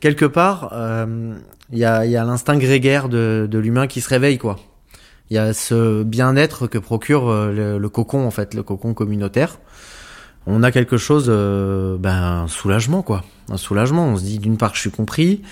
[0.00, 1.34] Quelque part, euh,
[1.70, 4.56] il y a, l'instinct grégaire de l'humain qui se réveille, quoi.
[5.28, 9.58] Il y a ce bien-être que procure euh, le, cocon, en fait, le cocon communautaire.
[10.46, 13.24] On a quelque chose, euh, ben, un soulagement, quoi.
[13.50, 14.06] Un soulagement.
[14.06, 15.42] On se dit, d'une part, je suis compris,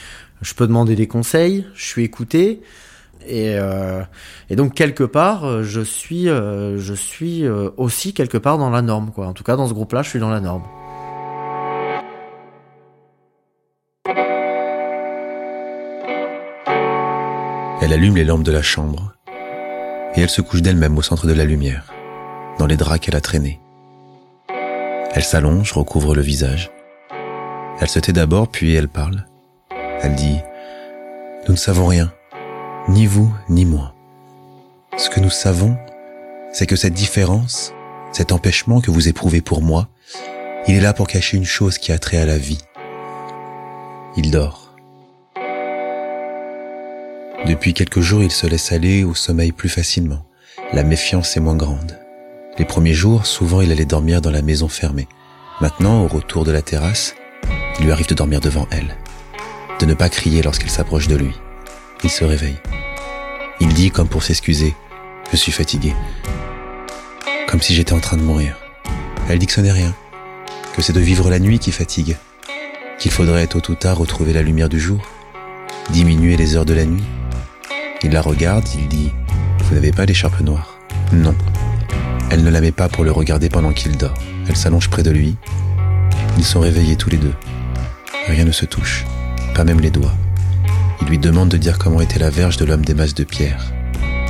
[0.43, 2.62] je peux demander des conseils, je suis écouté.
[3.27, 4.03] Et, euh,
[4.49, 9.27] et donc quelque part, je suis, je suis aussi quelque part dans la norme, quoi.
[9.27, 10.62] En tout cas, dans ce groupe-là, je suis dans la norme.
[17.83, 19.14] Elle allume les lampes de la chambre
[20.17, 21.93] et elle se couche d'elle-même au centre de la lumière,
[22.59, 23.61] dans les draps qu'elle a traînés.
[25.12, 26.71] Elle s'allonge, recouvre le visage.
[27.81, 29.27] Elle se tait d'abord, puis elle parle.
[30.03, 30.37] Elle dit⁇
[31.47, 32.12] Nous ne savons rien,
[32.89, 33.95] ni vous, ni moi.
[34.97, 35.77] Ce que nous savons,
[36.53, 37.73] c'est que cette différence,
[38.12, 39.89] cet empêchement que vous éprouvez pour moi,
[40.67, 42.61] il est là pour cacher une chose qui a trait à la vie.
[44.17, 44.64] Il dort.
[47.47, 50.24] Depuis quelques jours, il se laisse aller au sommeil plus facilement.
[50.72, 51.99] La méfiance est moins grande.
[52.59, 55.09] Les premiers jours, souvent, il allait dormir dans la maison fermée.
[55.61, 57.14] Maintenant, au retour de la terrasse,
[57.78, 58.97] il lui arrive de dormir devant elle,
[59.78, 61.34] de ne pas crier lorsqu'elle s'approche de lui.
[62.03, 62.57] Il se réveille.
[63.61, 64.74] Il dit, comme pour s'excuser,
[65.30, 65.92] Je suis fatigué.
[67.61, 68.57] si j'étais en train de mourir.
[69.28, 69.95] Elle dit que ce n'est rien,
[70.74, 72.16] que c'est de vivre la nuit qui fatigue,
[72.99, 75.01] qu'il faudrait tôt ou tard retrouver la lumière du jour,
[75.90, 77.05] diminuer les heures de la nuit.
[78.05, 79.11] Il la regarde, il dit⁇
[79.65, 80.79] Vous n'avez pas l'écharpe noire?⁇
[81.17, 81.35] Non.
[82.31, 84.15] Elle ne la met pas pour le regarder pendant qu'il dort.
[84.47, 85.37] Elle s'allonge près de lui.
[86.37, 87.33] Ils sont réveillés tous les deux.
[88.29, 89.07] Rien ne se touche,
[89.55, 90.15] pas même les doigts.
[91.01, 93.73] Il lui demande de dire comment était la verge de l'homme des masses de pierre.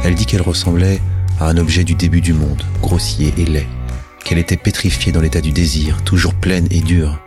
[0.04, 1.00] Elle dit qu'elle ressemblait
[1.40, 3.66] à un objet du début du monde, grossier et laid,
[4.24, 7.20] qu'elle était pétrifiée dans l'état du désir, toujours pleine et dure,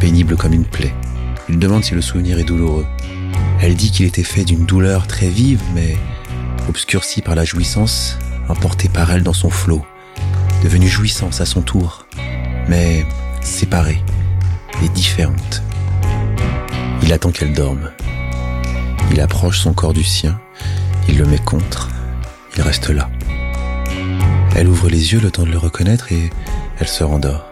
[0.00, 0.94] pénible comme une plaie.
[1.48, 2.86] Il demande si le souvenir est douloureux.
[3.62, 5.96] Elle dit qu'il était fait d'une douleur très vive, mais
[6.68, 9.84] obscurcie par la jouissance, emportée par elle dans son flot,
[10.64, 12.06] devenue jouissance à son tour,
[12.68, 13.04] mais
[13.42, 14.02] séparée
[14.82, 15.62] et différente.
[17.02, 17.90] Il attend qu'elle dorme.
[19.12, 20.40] Il approche son corps du sien,
[21.08, 21.90] il le met contre,
[22.56, 23.10] il reste là.
[24.56, 26.30] Elle ouvre les yeux le temps de le reconnaître et
[26.78, 27.46] elle se rendort.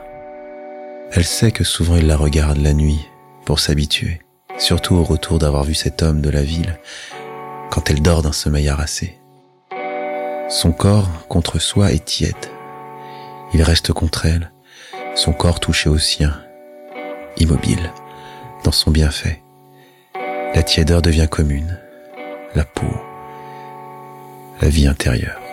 [1.12, 3.06] Elle sait que souvent il la regarde la nuit
[3.44, 4.20] pour s'habituer,
[4.58, 6.78] surtout au retour d'avoir vu cet homme de la ville
[7.70, 9.18] quand elle dort d'un sommeil harassé.
[10.48, 12.34] Son corps contre soi est tiède.
[13.54, 14.50] Il reste contre elle,
[15.14, 16.40] son corps touché au sien,
[17.36, 17.92] immobile,
[18.64, 19.42] dans son bienfait.
[20.54, 21.78] La tièdeur devient commune,
[22.54, 22.86] la peau,
[24.60, 25.47] la vie intérieure.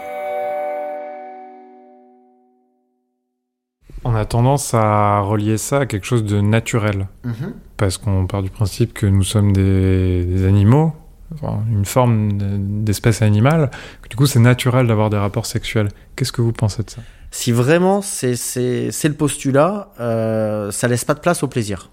[4.07, 7.07] On a tendance à relier ça à quelque chose de naturel.
[7.23, 7.53] Mhm.
[7.75, 10.93] Parce qu'on part du principe que nous sommes des, des animaux,
[11.33, 13.71] enfin, une forme de- d'espèce animale.
[14.03, 15.89] que Du coup, c'est naturel d'avoir des rapports sexuels.
[16.15, 17.01] Qu'est-ce que vous pensez de ça?
[17.31, 21.89] Si vraiment c'est le postulat, euh, ça laisse pas de place au plaisir.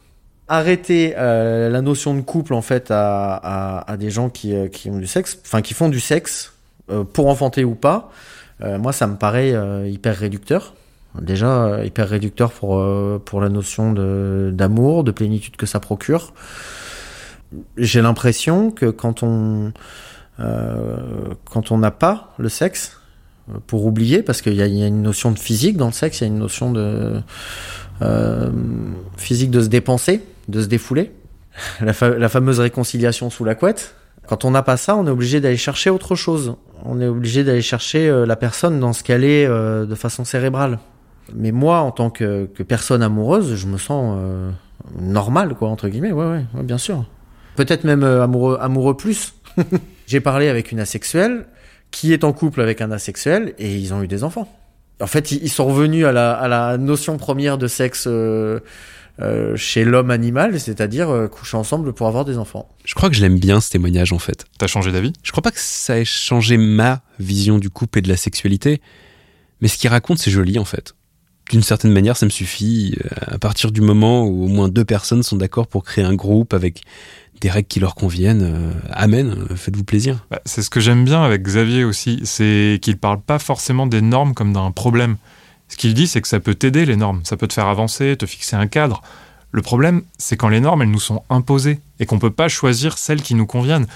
[0.49, 4.69] Arrêter euh, la notion de couple en fait à, à, à des gens qui, euh,
[4.69, 6.53] qui ont du sexe, enfin qui font du sexe
[6.91, 8.11] euh, pour enfanter ou pas,
[8.79, 9.53] moi ça me paraît
[9.91, 10.75] hyper réducteur.
[11.21, 16.33] Déjà euh, hyper réducteur pour euh, pour la notion d'amour, de plénitude que ça procure.
[17.77, 19.73] J'ai l'impression que quand on
[20.41, 20.97] euh,
[21.45, 22.99] quand on n'a pas le sexe,
[23.67, 26.27] pour oublier, parce qu'il y, a- une notion de physique dans le sexe, il y
[26.27, 27.21] a une notion de
[29.17, 31.13] physique de se dépenser, de se défouler.
[31.83, 33.95] La, fa- la fameuse réconciliation sous la couette.
[34.27, 36.55] Quand on n'a pas ça, on est obligé d'aller chercher autre chose.
[36.85, 40.79] On est obligé d'aller chercher la personne dans ce qu'elle est de façon cérébrale.
[41.35, 44.51] Mais moi, en tant que, que personne amoureuse, je me sens euh,
[44.99, 46.13] normal, quoi, entre guillemets.
[46.13, 47.05] Ouais, ouais, ouais, bien sûr.
[47.57, 49.35] Peut-être même euh, amoureux, amoureux plus.
[50.07, 51.47] J'ai parlé avec une asexuelle
[51.91, 54.49] qui est en couple avec un asexuel et ils ont eu des enfants.
[55.01, 58.61] En fait, ils ils sont revenus à la, à la notion première de sexe euh,
[59.21, 62.75] euh, chez l'homme animal, c'est-à-dire euh, coucher ensemble pour avoir des enfants.
[62.85, 64.47] Je crois que je l'aime bien ce témoignage en fait.
[64.59, 65.13] T'as changé d'avis?
[65.23, 68.81] Je crois pas que ça ait changé ma vision du couple et de la sexualité,
[69.61, 70.95] mais ce qu'il raconte c'est joli en fait.
[71.53, 74.87] D'une certaine manière, ça me suffit euh, à partir du moment où au moins deux
[74.87, 76.81] personnes sont d'accord pour créer un groupe avec
[77.43, 78.41] des règles qui leur conviennent.
[78.43, 80.25] euh, amen, euh, faites-vous plaisir.
[80.31, 84.01] Bah, C'est ce que j'aime bien avec Xavier aussi, c'est qu'il parle pas forcément des
[84.01, 85.17] normes comme d'un problème.
[85.69, 88.17] Ce qu'il dit, c'est que ça peut t'aider les normes, ça peut te faire avancer,
[88.17, 89.03] te fixer un cadre.
[89.51, 92.97] Le problème, c'est quand les normes, elles nous sont imposées et qu'on peut pas choisir
[92.97, 93.87] celles qui nous conviennent.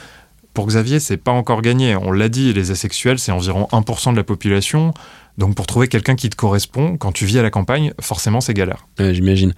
[0.53, 1.97] Pour Xavier, c'est pas encore gagné.
[1.97, 4.93] On l'a dit, les asexuels, c'est environ 1% de la population.
[5.39, 8.55] Donc pour trouver quelqu'un qui te correspond, quand tu vis à la campagne, forcément c'est
[8.55, 8.87] galère.
[8.99, 9.55] J'imagine.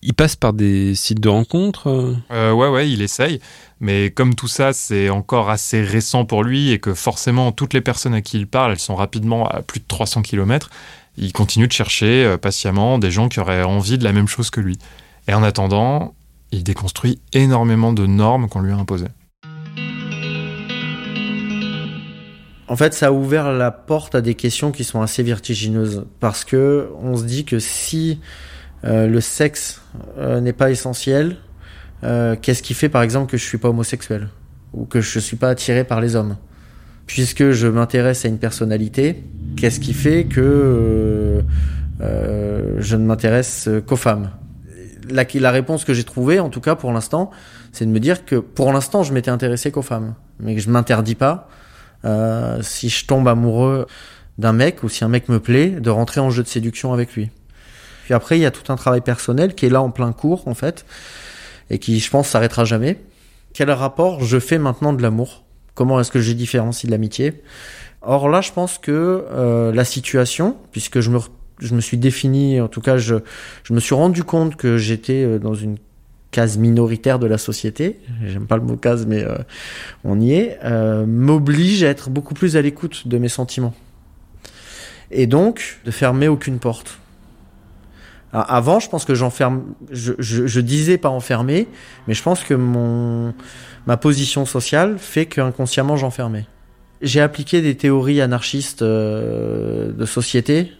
[0.00, 1.88] Il passe par des sites de rencontres.
[1.88, 3.40] euh, Euh, ouais, ouais, il essaye.
[3.80, 7.80] Mais comme tout ça, c'est encore assez récent pour lui et que forcément, toutes les
[7.80, 10.70] personnes à qui il parle, elles sont rapidement à plus de 300 km,
[11.16, 14.50] il continue de chercher euh, patiemment des gens qui auraient envie de la même chose
[14.50, 14.78] que lui.
[15.26, 16.14] Et en attendant,
[16.52, 19.08] il déconstruit énormément de normes qu'on lui a imposées.
[22.68, 26.44] En fait, ça a ouvert la porte à des questions qui sont assez vertigineuses parce
[26.44, 28.20] que on se dit que si
[28.84, 29.80] euh, le sexe
[30.18, 31.36] euh, n'est pas essentiel,
[32.04, 34.28] euh, qu'est-ce qui fait par exemple que je suis pas homosexuel
[34.74, 36.36] ou que je suis pas attiré par les hommes?
[37.06, 39.24] Puisque je m'intéresse à une personnalité,
[39.56, 41.42] qu'est-ce qui fait que
[42.02, 44.30] euh, je ne m'intéresse qu'aux femmes?
[45.08, 47.30] La, la réponse que j'ai trouvée, en tout cas pour l'instant,
[47.72, 50.68] c'est de me dire que pour l'instant, je m'étais intéressé qu'aux femmes, mais que je
[50.68, 51.48] m'interdis pas
[52.04, 53.86] euh, si je tombe amoureux
[54.38, 57.14] d'un mec ou si un mec me plaît, de rentrer en jeu de séduction avec
[57.14, 57.30] lui.
[58.04, 60.48] Puis après, il y a tout un travail personnel qui est là en plein cours,
[60.48, 60.86] en fait,
[61.70, 62.98] et qui, je pense, s'arrêtera jamais.
[63.52, 65.44] Quel rapport je fais maintenant de l'amour?
[65.74, 67.42] Comment est-ce que je différencie de l'amitié?
[68.00, 71.18] Or là, je pense que euh, la situation, puisque je me,
[71.58, 73.16] je me suis défini, en tout cas, je,
[73.64, 75.76] je me suis rendu compte que j'étais euh, dans une
[76.30, 79.38] case minoritaire de la société, j'aime pas le mot case, mais euh,
[80.04, 83.74] on y est, euh, m'oblige à être beaucoup plus à l'écoute de mes sentiments.
[85.10, 86.98] Et donc, de fermer aucune porte.
[88.30, 91.66] Avant, je pense que j'enferme, je, je, je disais pas enfermer,
[92.06, 93.32] mais je pense que mon,
[93.86, 96.46] ma position sociale fait qu'inconsciemment j'enfermais.
[97.00, 100.72] J'ai appliqué des théories anarchistes euh, de société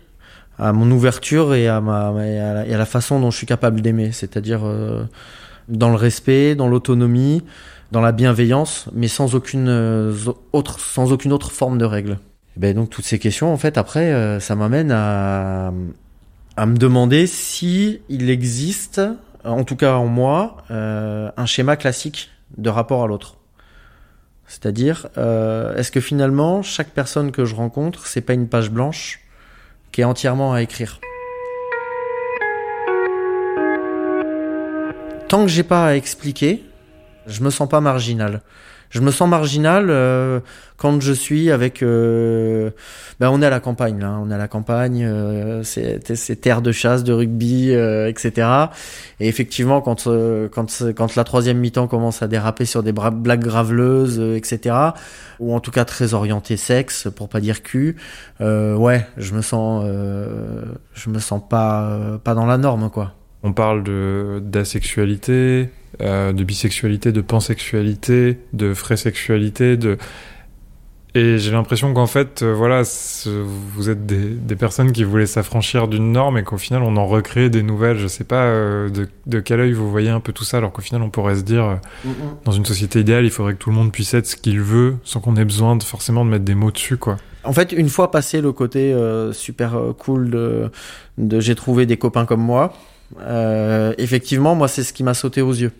[0.59, 4.12] à mon ouverture et à, ma, et à, la, façon dont je suis capable d'aimer,
[4.12, 5.04] c'est-à-dire euh,
[5.68, 7.42] dans le respect, dans l'autonomie,
[7.92, 10.14] dans la bienveillance, mais sans aucune euh,
[10.52, 12.18] autre, sans aucune autre forme de règle.
[12.56, 15.72] Et ben donc toutes ces questions, en fait, après, euh, ça m'amène à,
[16.56, 19.00] à me demander si il existe,
[19.44, 23.36] en tout cas en moi, euh, un schéma classique de rapport à l'autre.
[24.46, 25.09] C'est-à-dire,
[25.76, 29.20] est-ce que finalement, chaque personne que je rencontre, c'est pas une page blanche
[29.93, 31.01] qui est entièrement à écrire
[35.28, 36.64] Tant que j'ai pas à expliquer,
[37.26, 38.41] je me sens pas marginal.
[38.91, 40.41] Je me sens marginal euh,
[40.76, 41.82] quand je suis avec.
[41.82, 42.70] Euh,
[43.20, 46.62] ben on est à la campagne là, on est à la campagne, euh, c'est terre
[46.62, 48.49] de chasse, de rugby, euh, etc.
[49.20, 53.43] Et effectivement, quand euh, quand quand la troisième mi-temps commence à déraper sur des blagues
[53.43, 54.74] graveleuses, euh, etc.
[55.41, 57.97] Ou en tout cas très orienté sexe, pour pas dire cul.
[58.41, 59.84] ouais, je me sens
[60.95, 63.14] je me sens pas pas dans la norme quoi.
[63.43, 65.70] On parle de d'asexualité,
[66.01, 69.99] euh, de bisexualité, de pansexualité, de frésexualité, de
[71.14, 72.82] et j'ai l'impression qu'en fait, euh, voilà,
[73.24, 77.07] vous êtes des, des personnes qui voulaient s'affranchir d'une norme et qu'au final, on en
[77.07, 77.96] recrée des nouvelles.
[77.96, 80.70] Je sais pas euh, de, de quel œil vous voyez un peu tout ça, alors
[80.70, 82.11] qu'au final, on pourrait se dire, euh,
[82.44, 84.96] dans une société idéale, il faudrait que tout le monde puisse être ce qu'il veut,
[85.03, 87.16] sans qu'on ait besoin de forcément de mettre des mots dessus, quoi.
[87.42, 88.94] En fait, une fois passé le côté
[89.32, 90.70] super cool de,
[91.16, 92.74] de j'ai trouvé des copains comme moi,
[93.96, 95.72] effectivement, moi, c'est ce qui m'a sauté aux yeux.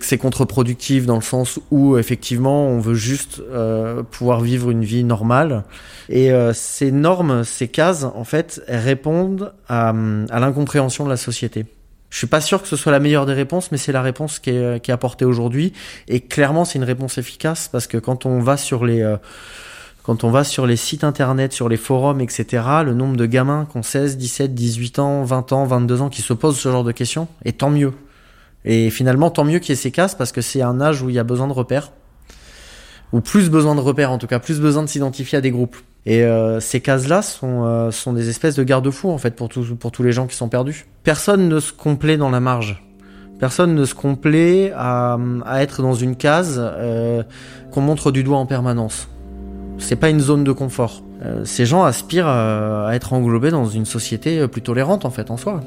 [0.00, 5.04] C'est contre-productif dans le sens où, effectivement, on veut juste euh, pouvoir vivre une vie
[5.04, 5.64] normale.
[6.08, 11.66] Et euh, ces normes, ces cases, en fait, répondent à, l'incompréhension de la société.
[12.10, 14.38] Je suis pas sûr que ce soit la meilleure des réponses, mais c'est la réponse
[14.38, 15.74] qui est, qui est apportée aujourd'hui.
[16.06, 19.18] Et clairement, c'est une réponse efficace parce que quand on va sur les euh,
[20.08, 23.68] quand on va sur les sites internet, sur les forums, etc., le nombre de gamins
[23.70, 26.82] qui ont 16, 17, 18 ans, 20 ans, 22 ans qui se posent ce genre
[26.82, 27.92] de questions, et tant mieux.
[28.64, 31.08] Et finalement, tant mieux qu'il y ait ces cases parce que c'est un âge où
[31.08, 31.92] il y a besoin de repères.
[33.12, 35.76] Ou plus besoin de repères, en tout cas, plus besoin de s'identifier à des groupes.
[36.04, 39.74] Et euh, ces cases-là sont, euh, sont des espèces de garde-fous, en fait, pour, tous
[39.74, 40.86] pour tous les gens qui sont perdus.
[41.04, 42.84] Personne ne se complaît dans la marge.
[43.38, 45.16] Personne ne se complaît à,
[45.56, 47.22] être dans une case euh,
[47.70, 49.08] qu'on montre du doigt en permanence.
[49.78, 51.02] C'est pas une zone de confort.
[51.44, 55.60] Ces gens aspirent à, être englobés dans une société plus tolérante en fait en soi.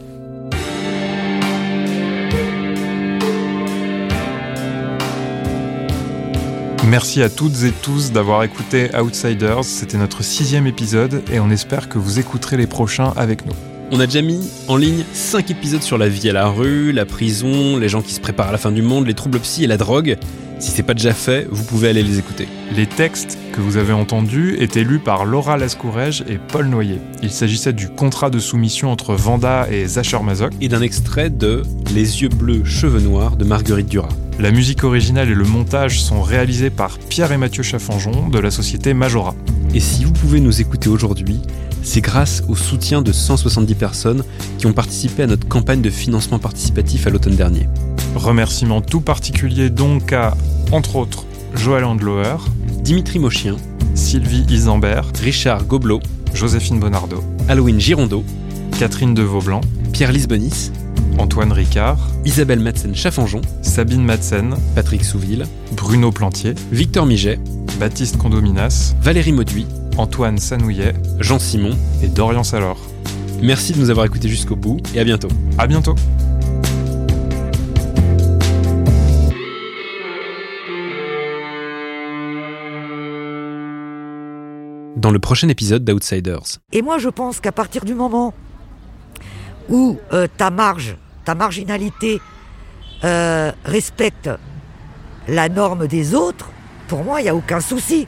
[6.92, 9.64] Merci à toutes et tous d'avoir écouté Outsiders.
[9.64, 13.54] C'était notre sixième épisode et on espère que vous écouterez les prochains avec nous.
[13.92, 17.06] On a déjà mis en ligne 5 épisodes sur la vie à la rue, la
[17.06, 19.68] prison, les gens qui se préparent à la fin du monde, les troubles psy et
[19.68, 20.18] la drogue.
[20.62, 22.48] Si c'est pas déjà fait, vous pouvez aller les écouter.
[22.76, 27.02] Les textes que vous avez entendus étaient lus par Laura Lascourège et Paul Noyer.
[27.24, 30.54] Il s'agissait du contrat de soumission entre Vanda et Zacher Mazok.
[30.62, 31.64] Et d'un extrait de
[31.96, 34.14] Les yeux bleus, cheveux noirs de Marguerite Duras.
[34.40, 38.52] La musique originale et le montage sont réalisés par Pierre et Mathieu Chaffanjon de la
[38.52, 39.34] société Majora.
[39.74, 41.40] Et si vous pouvez nous écouter aujourd'hui,
[41.82, 44.24] c'est grâce au soutien de 170 personnes
[44.58, 47.70] qui ont participé à notre campagne de financement participatif à l'automne dernier.
[48.16, 50.36] Remerciements tout particuliers donc à,
[50.72, 52.38] entre autres, Joël Andloer,
[52.84, 53.56] Dimitri Mochien,
[53.96, 56.02] Sylvie Isambert, Richard Gobelot,
[56.34, 58.26] Joséphine Bonardo, Halloween Girondeau,
[58.78, 59.62] Catherine de Vaublanc,
[59.94, 60.72] Pierre Lisbonis,
[61.18, 67.40] Antoine Ricard, Isabelle Madsen Chaffanjon, Sabine Madsen, Patrick Souville, Bruno Plantier, Victor Miget,
[67.80, 71.78] Baptiste Condominas, Valérie Mauduit, Antoine Sanouillet Jean Simon.
[72.02, 72.78] et Dorian Salor.
[73.42, 75.30] Merci de nous avoir écoutés jusqu'au bout et à bientôt.
[75.58, 75.96] À bientôt!
[84.96, 86.60] Dans le prochain épisode d'Outsiders.
[86.74, 88.36] Et moi, je pense qu'à partir du moment
[89.72, 90.96] où euh, ta marge,
[91.26, 92.22] ta marginalité
[93.04, 94.30] euh, respecte
[95.28, 96.50] la norme des autres,
[96.88, 98.08] pour moi, il n'y a aucun souci.